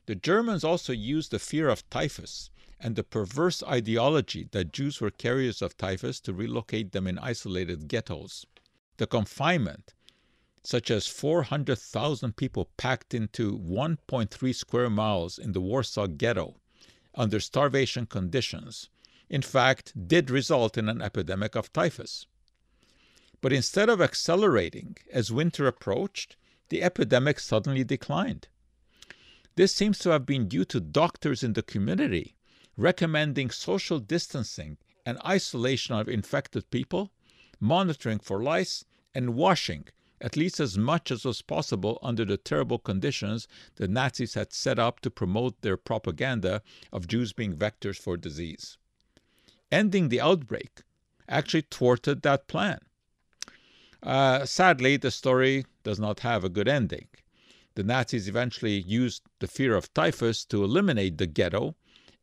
The 0.07 0.15
Germans 0.15 0.63
also 0.63 0.93
used 0.93 1.31
the 1.31 1.39
fear 1.39 1.69
of 1.69 1.87
typhus 1.89 2.49
and 2.79 2.95
the 2.95 3.03
perverse 3.03 3.61
ideology 3.63 4.47
that 4.51 4.73
Jews 4.73 4.99
were 4.99 5.11
carriers 5.11 5.61
of 5.61 5.77
typhus 5.77 6.19
to 6.21 6.33
relocate 6.33 6.91
them 6.91 7.07
in 7.07 7.19
isolated 7.19 7.87
ghettos. 7.87 8.45
The 8.97 9.05
confinement, 9.05 9.93
such 10.63 10.89
as 10.89 11.07
400,000 11.07 12.35
people 12.35 12.69
packed 12.77 13.13
into 13.13 13.57
1.3 13.57 14.55
square 14.55 14.89
miles 14.89 15.37
in 15.37 15.51
the 15.51 15.61
Warsaw 15.61 16.07
Ghetto 16.07 16.59
under 17.13 17.39
starvation 17.39 18.05
conditions, 18.05 18.89
in 19.29 19.41
fact, 19.41 19.93
did 20.07 20.29
result 20.29 20.77
in 20.77 20.89
an 20.89 21.01
epidemic 21.01 21.55
of 21.55 21.71
typhus. 21.71 22.25
But 23.39 23.53
instead 23.53 23.89
of 23.89 24.01
accelerating 24.01 24.97
as 25.11 25.31
winter 25.31 25.67
approached, 25.67 26.35
the 26.69 26.83
epidemic 26.83 27.39
suddenly 27.39 27.83
declined. 27.83 28.47
This 29.55 29.73
seems 29.73 29.99
to 29.99 30.09
have 30.09 30.25
been 30.25 30.47
due 30.47 30.65
to 30.65 30.79
doctors 30.79 31.43
in 31.43 31.53
the 31.53 31.63
community 31.63 32.35
recommending 32.77 33.49
social 33.49 33.99
distancing 33.99 34.77
and 35.05 35.19
isolation 35.25 35.95
of 35.95 36.07
infected 36.07 36.69
people, 36.71 37.11
monitoring 37.59 38.19
for 38.19 38.41
lice, 38.41 38.85
and 39.13 39.35
washing 39.35 39.87
at 40.21 40.37
least 40.37 40.59
as 40.59 40.77
much 40.77 41.09
as 41.11 41.25
was 41.25 41.41
possible 41.41 41.97
under 42.03 42.23
the 42.23 42.37
terrible 42.37 42.77
conditions 42.77 43.47
the 43.75 43.87
Nazis 43.87 44.35
had 44.35 44.53
set 44.53 44.77
up 44.77 44.99
to 44.99 45.09
promote 45.09 45.61
their 45.61 45.77
propaganda 45.77 46.61
of 46.93 47.07
Jews 47.07 47.33
being 47.33 47.55
vectors 47.55 47.97
for 47.97 48.17
disease. 48.17 48.77
Ending 49.71 50.09
the 50.09 50.21
outbreak 50.21 50.81
actually 51.27 51.65
thwarted 51.71 52.21
that 52.21 52.47
plan. 52.47 52.79
Uh, 54.03 54.45
sadly, 54.45 54.97
the 54.97 55.11
story 55.11 55.65
does 55.83 55.99
not 55.99 56.19
have 56.19 56.43
a 56.43 56.49
good 56.49 56.67
ending. 56.67 57.07
The 57.75 57.83
Nazis 57.83 58.27
eventually 58.27 58.79
used 58.81 59.23
the 59.39 59.47
fear 59.47 59.75
of 59.75 59.93
typhus 59.93 60.43
to 60.45 60.63
eliminate 60.63 61.17
the 61.17 61.27
ghetto 61.27 61.75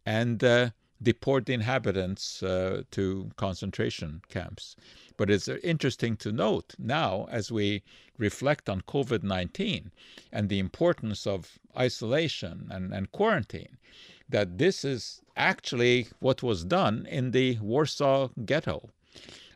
and 0.04 0.42
uh, 0.44 0.70
deport 1.02 1.46
the 1.46 1.54
inhabitants 1.54 2.42
uh, 2.42 2.82
to 2.90 3.30
concentration 3.36 4.20
camps. 4.28 4.76
But 5.16 5.30
it's 5.30 5.48
interesting 5.48 6.16
to 6.18 6.32
note 6.32 6.74
now, 6.78 7.26
as 7.30 7.50
we 7.50 7.82
reflect 8.18 8.68
on 8.68 8.82
COVID 8.82 9.22
19 9.22 9.90
and 10.32 10.48
the 10.48 10.58
importance 10.58 11.26
of 11.26 11.58
isolation 11.76 12.68
and, 12.70 12.92
and 12.92 13.10
quarantine, 13.12 13.78
that 14.28 14.58
this 14.58 14.84
is 14.84 15.22
actually 15.36 16.08
what 16.20 16.42
was 16.42 16.64
done 16.64 17.06
in 17.06 17.30
the 17.30 17.58
Warsaw 17.60 18.28
Ghetto. 18.44 18.90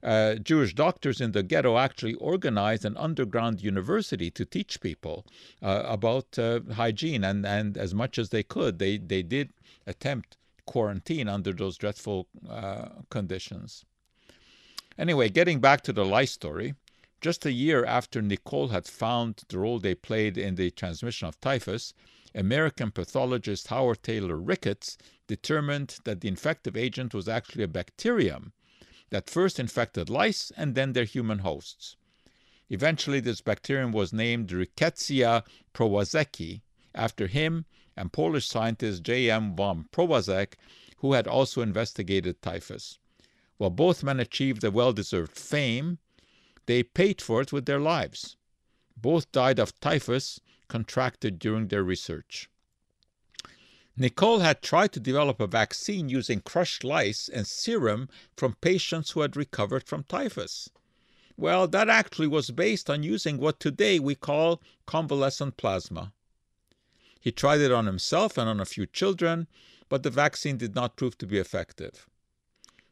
Uh, 0.02 0.34
Jewish 0.34 0.74
doctors 0.74 1.20
in 1.20 1.30
the 1.30 1.44
ghetto 1.44 1.78
actually 1.78 2.14
organized 2.14 2.84
an 2.84 2.96
underground 2.96 3.62
university 3.62 4.30
to 4.32 4.44
teach 4.44 4.80
people 4.80 5.24
uh, 5.62 5.84
about 5.86 6.38
uh, 6.38 6.60
hygiene, 6.74 7.22
and, 7.22 7.46
and 7.46 7.78
as 7.78 7.94
much 7.94 8.18
as 8.18 8.30
they 8.30 8.42
could, 8.42 8.78
they, 8.78 8.98
they 8.98 9.22
did 9.22 9.50
attempt 9.86 10.36
quarantine 10.66 11.28
under 11.28 11.52
those 11.52 11.76
dreadful 11.76 12.26
uh, 12.48 12.88
conditions. 13.10 13.84
Anyway, 14.98 15.28
getting 15.28 15.60
back 15.60 15.82
to 15.82 15.92
the 15.92 16.04
lice 16.04 16.32
story, 16.32 16.74
just 17.20 17.46
a 17.46 17.52
year 17.52 17.84
after 17.84 18.20
Nicolle 18.20 18.68
had 18.68 18.86
found 18.86 19.42
the 19.48 19.58
role 19.58 19.78
they 19.78 19.94
played 19.94 20.36
in 20.36 20.56
the 20.56 20.70
transmission 20.72 21.28
of 21.28 21.40
typhus, 21.40 21.94
American 22.34 22.90
pathologist 22.90 23.68
Howard 23.68 24.02
Taylor 24.02 24.36
Ricketts 24.36 24.98
determined 25.28 25.98
that 26.04 26.20
the 26.20 26.28
infective 26.28 26.76
agent 26.76 27.14
was 27.14 27.28
actually 27.28 27.64
a 27.64 27.68
bacterium 27.68 28.52
that 29.12 29.28
first 29.28 29.60
infected 29.60 30.08
lice 30.08 30.50
and 30.56 30.74
then 30.74 30.94
their 30.94 31.04
human 31.04 31.40
hosts. 31.40 31.96
Eventually, 32.70 33.20
this 33.20 33.42
bacterium 33.42 33.92
was 33.92 34.10
named 34.10 34.48
Rickettsia 34.48 35.44
prowazekii 35.74 36.62
after 36.94 37.26
him 37.26 37.66
and 37.94 38.10
Polish 38.10 38.48
scientist 38.48 39.02
J.M. 39.02 39.54
von 39.54 39.86
Prowazek, 39.92 40.54
who 40.96 41.12
had 41.12 41.26
also 41.26 41.60
investigated 41.60 42.40
typhus. 42.40 42.98
While 43.58 43.68
both 43.68 44.02
men 44.02 44.18
achieved 44.18 44.64
a 44.64 44.70
well 44.70 44.94
deserved 44.94 45.36
fame, 45.36 45.98
they 46.64 46.82
paid 46.82 47.20
for 47.20 47.42
it 47.42 47.52
with 47.52 47.66
their 47.66 47.80
lives. 47.80 48.36
Both 48.96 49.30
died 49.30 49.58
of 49.58 49.78
typhus 49.78 50.40
contracted 50.68 51.38
during 51.38 51.68
their 51.68 51.84
research. 51.84 52.48
Nicolle 53.96 54.40
had 54.40 54.62
tried 54.62 54.92
to 54.92 55.00
develop 55.00 55.38
a 55.38 55.46
vaccine 55.46 56.08
using 56.08 56.40
crushed 56.40 56.82
lice 56.82 57.28
and 57.28 57.46
serum 57.46 58.08
from 58.36 58.54
patients 58.54 59.10
who 59.10 59.20
had 59.20 59.36
recovered 59.36 59.86
from 59.86 60.04
typhus. 60.04 60.70
Well, 61.36 61.68
that 61.68 61.88
actually 61.88 62.28
was 62.28 62.50
based 62.50 62.88
on 62.88 63.02
using 63.02 63.38
what 63.38 63.60
today 63.60 63.98
we 63.98 64.14
call 64.14 64.62
convalescent 64.86 65.56
plasma. 65.56 66.12
He 67.20 67.32
tried 67.32 67.60
it 67.60 67.72
on 67.72 67.86
himself 67.86 68.38
and 68.38 68.48
on 68.48 68.60
a 68.60 68.64
few 68.64 68.86
children, 68.86 69.46
but 69.88 70.02
the 70.02 70.10
vaccine 70.10 70.56
did 70.56 70.74
not 70.74 70.96
prove 70.96 71.18
to 71.18 71.26
be 71.26 71.38
effective. 71.38 72.06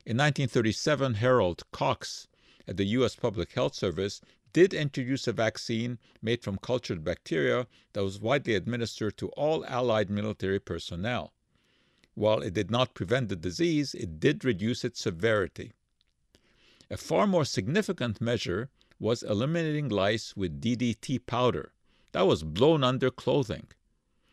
In 0.06 0.16
1937, 0.16 1.14
Harold 1.14 1.62
Cox 1.72 2.28
at 2.68 2.76
the 2.76 2.84
U.S. 2.84 3.16
Public 3.16 3.52
Health 3.52 3.74
Service 3.74 4.20
did 4.52 4.74
introduce 4.74 5.26
a 5.26 5.32
vaccine 5.32 5.98
made 6.22 6.42
from 6.42 6.58
cultured 6.58 7.04
bacteria 7.04 7.66
that 7.92 8.04
was 8.04 8.20
widely 8.20 8.54
administered 8.54 9.16
to 9.18 9.28
all 9.30 9.64
Allied 9.66 10.10
military 10.10 10.58
personnel. 10.58 11.32
While 12.14 12.42
it 12.42 12.54
did 12.54 12.70
not 12.70 12.94
prevent 12.94 13.28
the 13.28 13.36
disease, 13.36 13.94
it 13.94 14.20
did 14.20 14.44
reduce 14.44 14.84
its 14.84 15.00
severity. 15.00 15.72
A 16.90 16.96
far 16.96 17.26
more 17.26 17.44
significant 17.44 18.20
measure 18.20 18.68
was 18.98 19.22
eliminating 19.22 19.88
lice 19.88 20.36
with 20.36 20.60
DDT 20.60 21.24
powder 21.26 21.72
that 22.12 22.26
was 22.26 22.42
blown 22.42 22.82
under 22.82 23.10
clothing. 23.10 23.68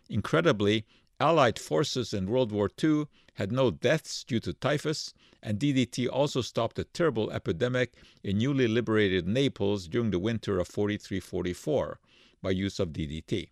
Incredibly, 0.10 0.86
Allied 1.20 1.58
forces 1.58 2.14
in 2.14 2.30
World 2.30 2.52
War 2.52 2.70
II 2.84 3.08
had 3.36 3.52
no 3.52 3.72
deaths 3.72 4.24
due 4.24 4.40
to 4.42 4.54
typhus, 4.54 5.14
and 5.42 5.60
DDT 5.60 6.08
also 6.08 6.42
stopped 6.42 6.78
a 6.78 6.84
terrible 6.84 7.32
epidemic 7.32 7.96
in 8.24 8.38
newly 8.38 8.68
liberated 8.68 9.28
Naples 9.28 9.88
during 9.88 10.12
the 10.12 10.20
winter 10.20 10.60
of 10.60 10.68
43 10.68 11.20
44 11.20 12.00
by 12.42 12.52
use 12.52 12.80
of 12.80 12.90
DDT. 12.90 13.50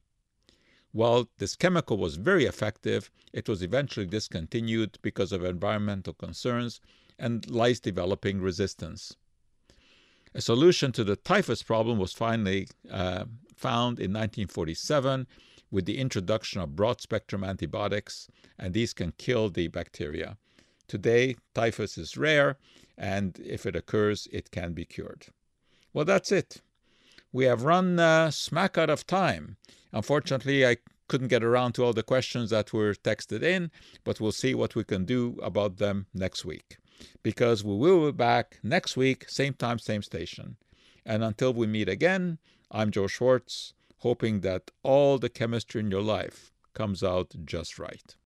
While 0.92 1.30
this 1.40 1.56
chemical 1.56 1.98
was 1.98 2.16
very 2.16 2.46
effective, 2.46 3.10
it 3.34 3.50
was 3.50 3.62
eventually 3.62 4.06
discontinued 4.06 4.98
because 5.02 5.32
of 5.32 5.44
environmental 5.44 6.14
concerns 6.14 6.80
and 7.18 7.50
lice 7.50 7.80
developing 7.80 8.42
resistance. 8.42 9.16
A 10.34 10.42
solution 10.42 10.92
to 10.92 11.04
the 11.04 11.16
typhus 11.16 11.64
problem 11.64 11.98
was 11.98 12.14
finally 12.14 12.68
uh, 12.92 13.26
found 13.56 14.00
in 14.00 14.12
1947 14.12 15.28
with 15.72 15.86
the 15.86 15.98
introduction 15.98 16.62
of 16.62 16.76
broad 16.76 17.02
spectrum 17.02 17.44
antibiotics, 17.44 18.28
and 18.58 18.74
these 18.74 18.94
can 18.94 19.14
kill 19.18 19.50
the 19.50 19.68
bacteria. 19.68 20.38
Today, 20.88 21.36
typhus 21.54 21.98
is 21.98 22.18
rare, 22.18 22.58
and 22.98 23.40
if 23.40 23.66
it 23.66 23.76
occurs, 23.76 24.28
it 24.32 24.52
can 24.52 24.74
be 24.74 24.86
cured. 24.86 25.28
Well, 25.94 26.06
that's 26.06 26.32
it. 26.32 26.62
We 27.32 27.46
have 27.46 27.64
run 27.64 28.00
uh, 28.00 28.32
smack 28.32 28.78
out 28.78 28.90
of 28.90 29.08
time. 29.08 29.58
Unfortunately, 29.92 30.66
I 30.66 30.78
couldn't 31.08 31.28
get 31.28 31.44
around 31.44 31.74
to 31.74 31.84
all 31.84 31.94
the 31.94 32.04
questions 32.04 32.50
that 32.50 32.74
were 32.74 32.94
texted 32.94 33.44
in, 33.44 33.72
but 34.04 34.20
we'll 34.20 34.32
see 34.32 34.56
what 34.56 34.76
we 34.76 34.84
can 34.84 35.06
do 35.06 35.38
about 35.42 35.78
them 35.78 36.08
next 36.14 36.46
week. 36.46 36.78
Because 37.24 37.64
we 37.64 37.76
will 37.76 38.12
be 38.12 38.16
back 38.16 38.60
next 38.64 38.96
week, 38.96 39.26
same 39.28 39.54
time, 39.54 39.80
same 39.80 40.02
station. 40.02 40.58
And 41.06 41.24
until 41.24 41.54
we 41.54 41.68
meet 41.68 41.90
again, 41.90 42.40
I'm 42.72 42.92
Joe 42.92 43.04
Schwarcz 43.04 43.74
hoping 44.06 44.42
that 44.42 44.70
all 44.84 45.18
the 45.18 45.30
chemistry 45.30 45.82
in 45.82 45.90
your 45.90 46.04
life 46.04 46.52
comes 46.76 47.04
out 47.04 47.34
just 47.44 47.80
right. 47.80 48.16